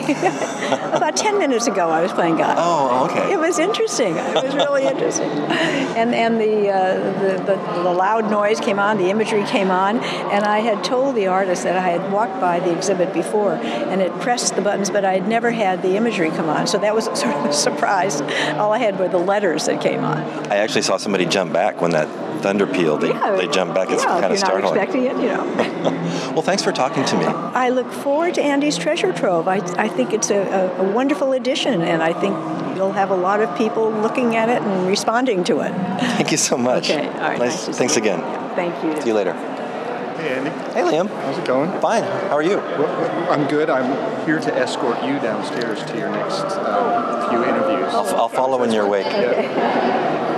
About 0.92 1.16
10 1.16 1.38
minutes 1.38 1.66
ago, 1.66 1.88
I 1.88 2.02
was 2.02 2.12
playing 2.12 2.36
God. 2.36 2.56
Oh, 2.58 3.06
okay. 3.08 3.32
It 3.32 3.38
was 3.38 3.58
interesting. 3.58 4.16
It 4.16 4.42
was 4.42 4.54
really 4.54 4.84
interesting. 4.86 5.30
And, 5.30 6.14
and 6.14 6.40
the, 6.40 6.68
uh, 6.68 6.94
the, 7.20 7.42
the, 7.44 7.82
the 7.82 7.92
loud 7.92 8.30
noise 8.30 8.60
came 8.60 8.78
on, 8.78 8.98
the 8.98 9.10
imagery 9.10 9.44
came 9.44 9.70
on, 9.70 10.00
and 10.00 10.44
I 10.44 10.58
had 10.58 10.82
told 10.82 11.14
the 11.14 11.28
artist 11.28 11.62
that 11.62 11.76
I 11.76 11.88
had 11.88 12.12
walked 12.12 12.40
by 12.40 12.60
the 12.60 12.76
exhibit 12.76 13.12
before 13.12 13.54
and 13.54 14.00
had 14.00 14.20
pressed 14.20 14.56
the 14.56 14.62
buttons, 14.62 14.90
but 14.90 15.04
I 15.04 15.14
had 15.14 15.28
never 15.28 15.52
had 15.52 15.82
the 15.82 15.96
imagery 15.96 16.30
come 16.30 16.48
on. 16.48 16.66
So 16.66 16.78
that 16.78 16.94
was 16.94 17.04
sort 17.18 17.34
of 17.36 17.44
a 17.44 17.52
surprise. 17.52 18.20
All 18.56 18.72
I 18.72 18.78
had 18.78 18.98
were 18.98 19.08
the 19.08 19.18
letters 19.18 19.66
that 19.66 19.80
came 19.80 20.04
on. 20.04 20.18
I 20.50 20.56
actually 20.56 20.82
saw 20.82 20.96
somebody 20.96 21.26
jump 21.26 21.52
back 21.52 21.80
when 21.80 21.92
that 21.92 22.08
thunder 22.40 22.66
pealed. 22.66 23.02
They, 23.02 23.08
yeah, 23.08 23.36
they 23.36 23.48
jump 23.48 23.74
back. 23.74 23.90
It's 23.90 24.02
yeah, 24.02 24.20
kind 24.20 24.32
of 24.32 24.38
startling. 24.38 24.74
Not 24.74 24.88
expecting 24.88 25.04
it, 25.04 25.16
you 25.16 25.28
know. 25.28 25.44
well, 26.32 26.42
thanks 26.42 26.62
for 26.62 26.72
talking 26.72 27.04
to 27.04 27.16
me. 27.16 27.24
I 27.24 27.68
look 27.68 27.90
forward 27.92 28.34
to 28.34 28.42
Andy's 28.42 28.76
treasure 28.76 29.12
trove. 29.12 29.48
I, 29.48 29.56
I 29.76 29.88
think 29.88 30.12
it's 30.12 30.30
a, 30.30 30.38
a, 30.38 30.86
a 30.86 30.92
wonderful 30.92 31.32
addition, 31.32 31.82
and 31.82 32.02
I 32.02 32.12
think 32.12 32.34
you'll 32.76 32.92
have 32.92 33.10
a 33.10 33.16
lot 33.16 33.40
of 33.40 33.56
people 33.56 33.90
looking 33.90 34.36
at 34.36 34.48
it 34.48 34.62
and 34.62 34.88
responding 34.88 35.44
to 35.44 35.60
it. 35.60 35.72
Thank 36.16 36.30
you 36.30 36.36
so 36.36 36.56
much. 36.56 36.90
Okay, 36.90 37.06
all 37.06 37.20
right. 37.20 37.38
Nice. 37.38 37.66
nice 37.66 37.78
thanks 37.78 37.96
again. 37.96 38.20
Thank 38.56 38.82
you. 38.84 39.00
See 39.00 39.08
you 39.08 39.14
later. 39.14 39.34
Hey, 39.34 40.34
Andy. 40.36 40.50
Hey, 40.50 40.82
Liam. 40.82 41.08
How's 41.08 41.38
it 41.38 41.46
going? 41.46 41.70
Fine. 41.80 42.02
How 42.02 42.36
are 42.36 42.42
you? 42.42 42.56
Well, 42.56 43.32
I'm 43.32 43.48
good. 43.48 43.70
I'm 43.70 44.26
here 44.26 44.38
to 44.38 44.54
escort 44.54 45.02
you 45.02 45.18
downstairs 45.18 45.82
to 45.90 45.96
your 45.96 46.10
next 46.10 46.42
uh, 46.42 47.30
few 47.30 47.42
interviews. 47.42 47.94
I'll, 47.94 48.16
I'll 48.16 48.28
follow 48.28 48.62
in 48.62 48.70
your 48.70 48.86
wake. 48.86 49.06
Yeah. 49.06 50.28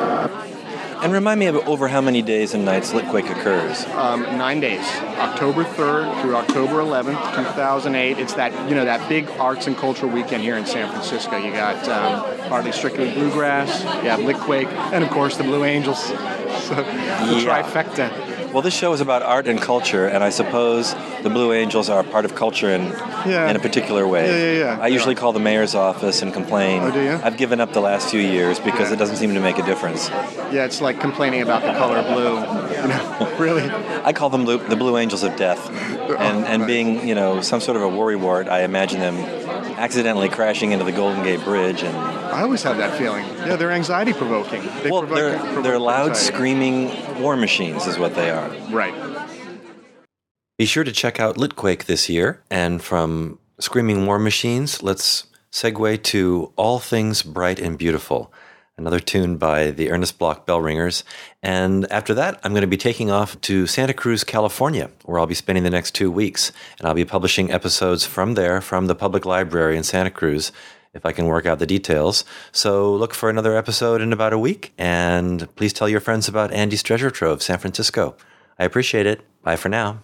And 1.03 1.13
remind 1.13 1.41
me 1.41 1.47
of 1.47 1.57
over 1.69 1.89
how 1.89 2.01
many 2.01 2.23
days 2.23 2.55
and 2.55 2.65
nights 2.65 2.93
Litquake 2.93 3.29
occurs. 3.29 3.85
Um, 3.97 4.23
nine 4.39 4.61
days, 4.61 4.87
October 5.19 5.65
3rd 5.65 6.23
through 6.23 6.37
October 6.37 6.75
11th, 6.75 7.35
2008. 7.35 8.19
It's 8.21 8.35
that 8.35 8.53
you 8.69 8.77
know 8.77 8.85
that 8.85 9.09
big 9.09 9.29
arts 9.31 9.67
and 9.67 9.77
cultural 9.77 10.13
weekend 10.13 10.45
here 10.45 10.57
in 10.57 10.65
San 10.65 10.89
Francisco. 10.91 11.37
You 11.39 11.51
got 11.53 11.89
um, 11.89 12.39
Hardly 12.49 12.71
Strictly 12.71 13.13
Bluegrass, 13.13 13.83
you 14.05 14.11
have 14.11 14.21
Litquake, 14.21 14.69
and 14.93 15.03
of 15.03 15.11
course 15.11 15.37
the 15.37 15.45
Blue 15.45 15.65
Angels. 15.65 16.13
So 16.63 16.77
the 16.77 16.83
Yeah. 16.83 17.63
trifecta. 17.63 18.32
Well, 18.53 18.61
this 18.61 18.75
show 18.75 18.93
is 18.93 19.01
about 19.01 19.23
art 19.23 19.47
and 19.49 19.59
culture, 19.59 20.07
and 20.07 20.23
I 20.23 20.29
suppose 20.29 20.95
the 21.23 21.31
Blue 21.31 21.55
Angels 21.55 21.89
are 21.89 22.03
part 22.03 22.27
of 22.27 22.35
culture 22.35 22.69
in, 22.69 22.83
Yeah. 23.25 23.49
in 23.49 23.57
a 23.57 23.59
particular 23.59 24.07
way. 24.07 24.27
Yeah, 24.29 24.53
yeah, 24.53 24.77
yeah. 24.77 24.83
I 24.83 24.89
usually 24.89 25.15
call 25.15 25.33
the 25.33 25.41
mayor's 25.41 25.75
office 25.75 26.21
and 26.21 26.35
complain. 26.35 26.83
Oh, 26.83 26.91
do 26.91 27.01
you? 27.01 27.19
I've 27.25 27.39
given 27.39 27.61
up 27.61 27.73
the 27.73 27.81
last 27.81 28.11
few 28.11 28.21
years 28.21 28.59
because 28.61 28.89
Yeah. 28.89 28.95
it 28.95 28.99
doesn't 28.99 29.17
seem 29.17 29.33
to 29.35 29.41
make 29.41 29.59
a 29.59 29.63
difference. 29.63 30.11
Yeah, 30.53 30.65
it's 30.67 30.83
like 30.83 31.01
complaining 31.01 31.41
about 31.41 31.63
the 31.63 31.73
color 31.73 32.03
blue. 32.03 32.35
You 32.83 32.89
know, 32.89 33.29
really. 33.39 33.71
I 34.05 34.13
call 34.13 34.29
them 34.29 34.45
blue, 34.45 34.59
the 34.59 34.77
Blue 34.77 34.99
Angels 34.99 35.23
of 35.23 35.35
Death, 35.37 35.71
oh, 36.11 36.15
and 36.19 36.45
and 36.47 36.67
being 36.67 37.09
you 37.09 37.15
know 37.15 37.41
some 37.41 37.61
sort 37.61 37.77
of 37.79 37.83
a 37.85 37.89
worrywart, 37.89 38.49
I 38.51 38.65
imagine 38.65 39.01
them 39.01 39.17
accidentally 39.83 40.29
crashing 40.29 40.71
into 40.71 40.85
the 40.85 40.93
Golden 40.93 41.25
Gate 41.25 41.43
Bridge 41.43 41.83
and 41.83 41.97
I 41.97 42.43
always 42.43 42.63
have 42.63 42.77
that 42.79 42.97
feeling. 42.97 43.25
Yeah, 43.47 43.57
they're 43.57 43.73
anxiety 43.73 44.13
provoking. 44.13 44.63
They 44.83 44.91
well, 44.91 45.01
provoke- 45.01 45.17
they're 45.19 45.39
provoke 45.39 45.65
they're 45.65 45.79
loud, 45.79 46.11
anxiety. 46.11 46.33
screaming 46.35 47.21
war 47.21 47.37
machines, 47.37 47.87
is 47.89 47.99
what 47.99 48.15
they 48.15 48.31
are. 48.31 48.49
Right. 48.71 48.95
Be 50.57 50.67
sure 50.67 50.85
to 50.85 50.93
check 50.93 51.19
out 51.19 51.37
Litquake 51.37 51.87
this 51.87 52.09
year. 52.09 52.43
And 52.49 52.81
from 52.81 53.39
Screaming 53.59 54.07
War 54.07 54.19
Machines, 54.21 54.83
let's 54.83 55.27
segue 55.51 56.03
to 56.05 56.53
All 56.57 56.79
Things 56.79 57.23
Bright 57.25 57.59
and 57.59 57.77
Beautiful, 57.77 58.33
another 58.79 59.01
tune 59.01 59.37
by 59.37 59.71
the 59.71 59.91
Ernest 59.91 60.19
Bloch 60.19 60.47
Bell 60.47 60.61
Ringers. 60.61 61.05
And 61.43 61.91
after 61.91 62.15
that, 62.15 62.41
I'm 62.43 62.53
going 62.53 62.63
to 62.63 62.67
be 62.67 62.77
taking 62.77 63.11
off 63.11 63.41
to 63.43 63.67
Santa 63.67 63.95
Cruz, 63.95 64.25
California, 64.25 64.91
where 65.05 65.19
I'll 65.19 65.27
be 65.27 65.35
spending 65.35 65.65
the 65.65 65.71
next 65.71 65.95
two 65.95 66.11
weeks. 66.11 66.53
And 66.79 66.89
I'll 66.89 66.95
be 66.95 67.05
publishing 67.05 67.51
episodes 67.51 68.05
from 68.05 68.35
there, 68.35 68.61
from 68.61 68.87
the 68.87 68.95
public 68.95 69.25
library 69.27 69.77
in 69.77 69.83
Santa 69.83 70.11
Cruz. 70.11 70.53
If 70.95 71.07
I 71.07 71.13
can 71.13 71.25
work 71.25 71.47
out 71.47 71.59
the 71.59 71.67
details. 71.67 72.23
So 72.53 72.95
look 72.95 73.15
for 73.15 73.31
another 73.31 73.57
episode 73.57 74.03
in 74.03 74.13
about 74.13 74.35
a 74.35 74.39
week. 74.39 74.75
And 74.77 75.49
please 75.57 75.73
tell 75.73 75.89
your 75.89 76.01
friends 76.01 76.29
about 76.29 76.53
Andy's 76.53 76.83
Treasure 76.83 77.11
Trove, 77.11 77.43
San 77.43 77.59
Francisco. 77.59 78.15
I 78.59 78.65
appreciate 78.65 79.07
it. 79.07 79.23
Bye 79.43 79.57
for 79.57 79.71
now. 79.71 80.01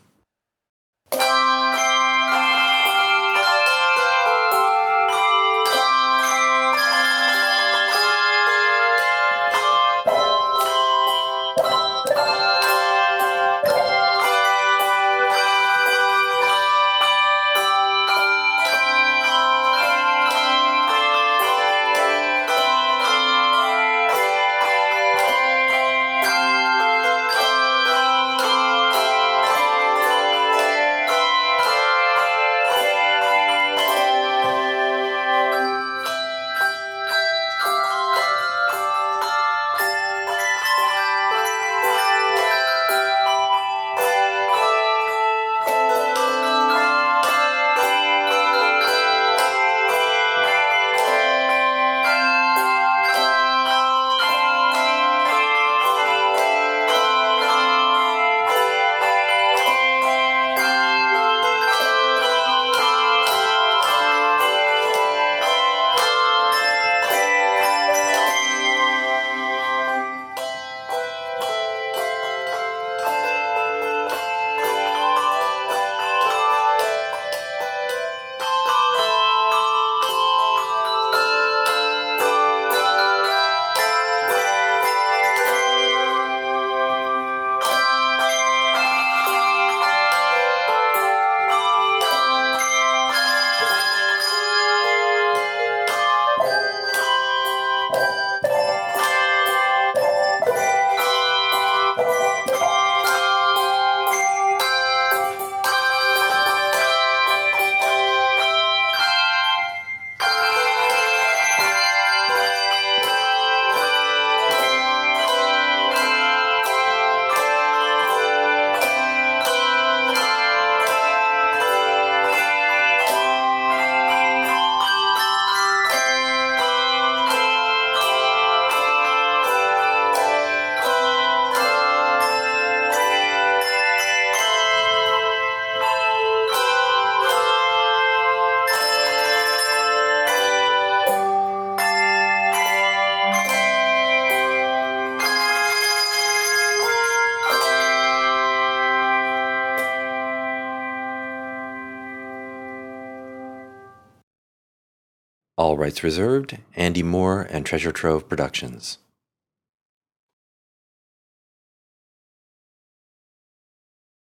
Rights 155.89 156.05
reserved. 156.05 156.59
Andy 156.77 157.03
Moore 157.03 157.47
and 157.51 157.65
Treasure 157.65 157.93
Trove 157.93 158.29
Productions. 158.29 158.99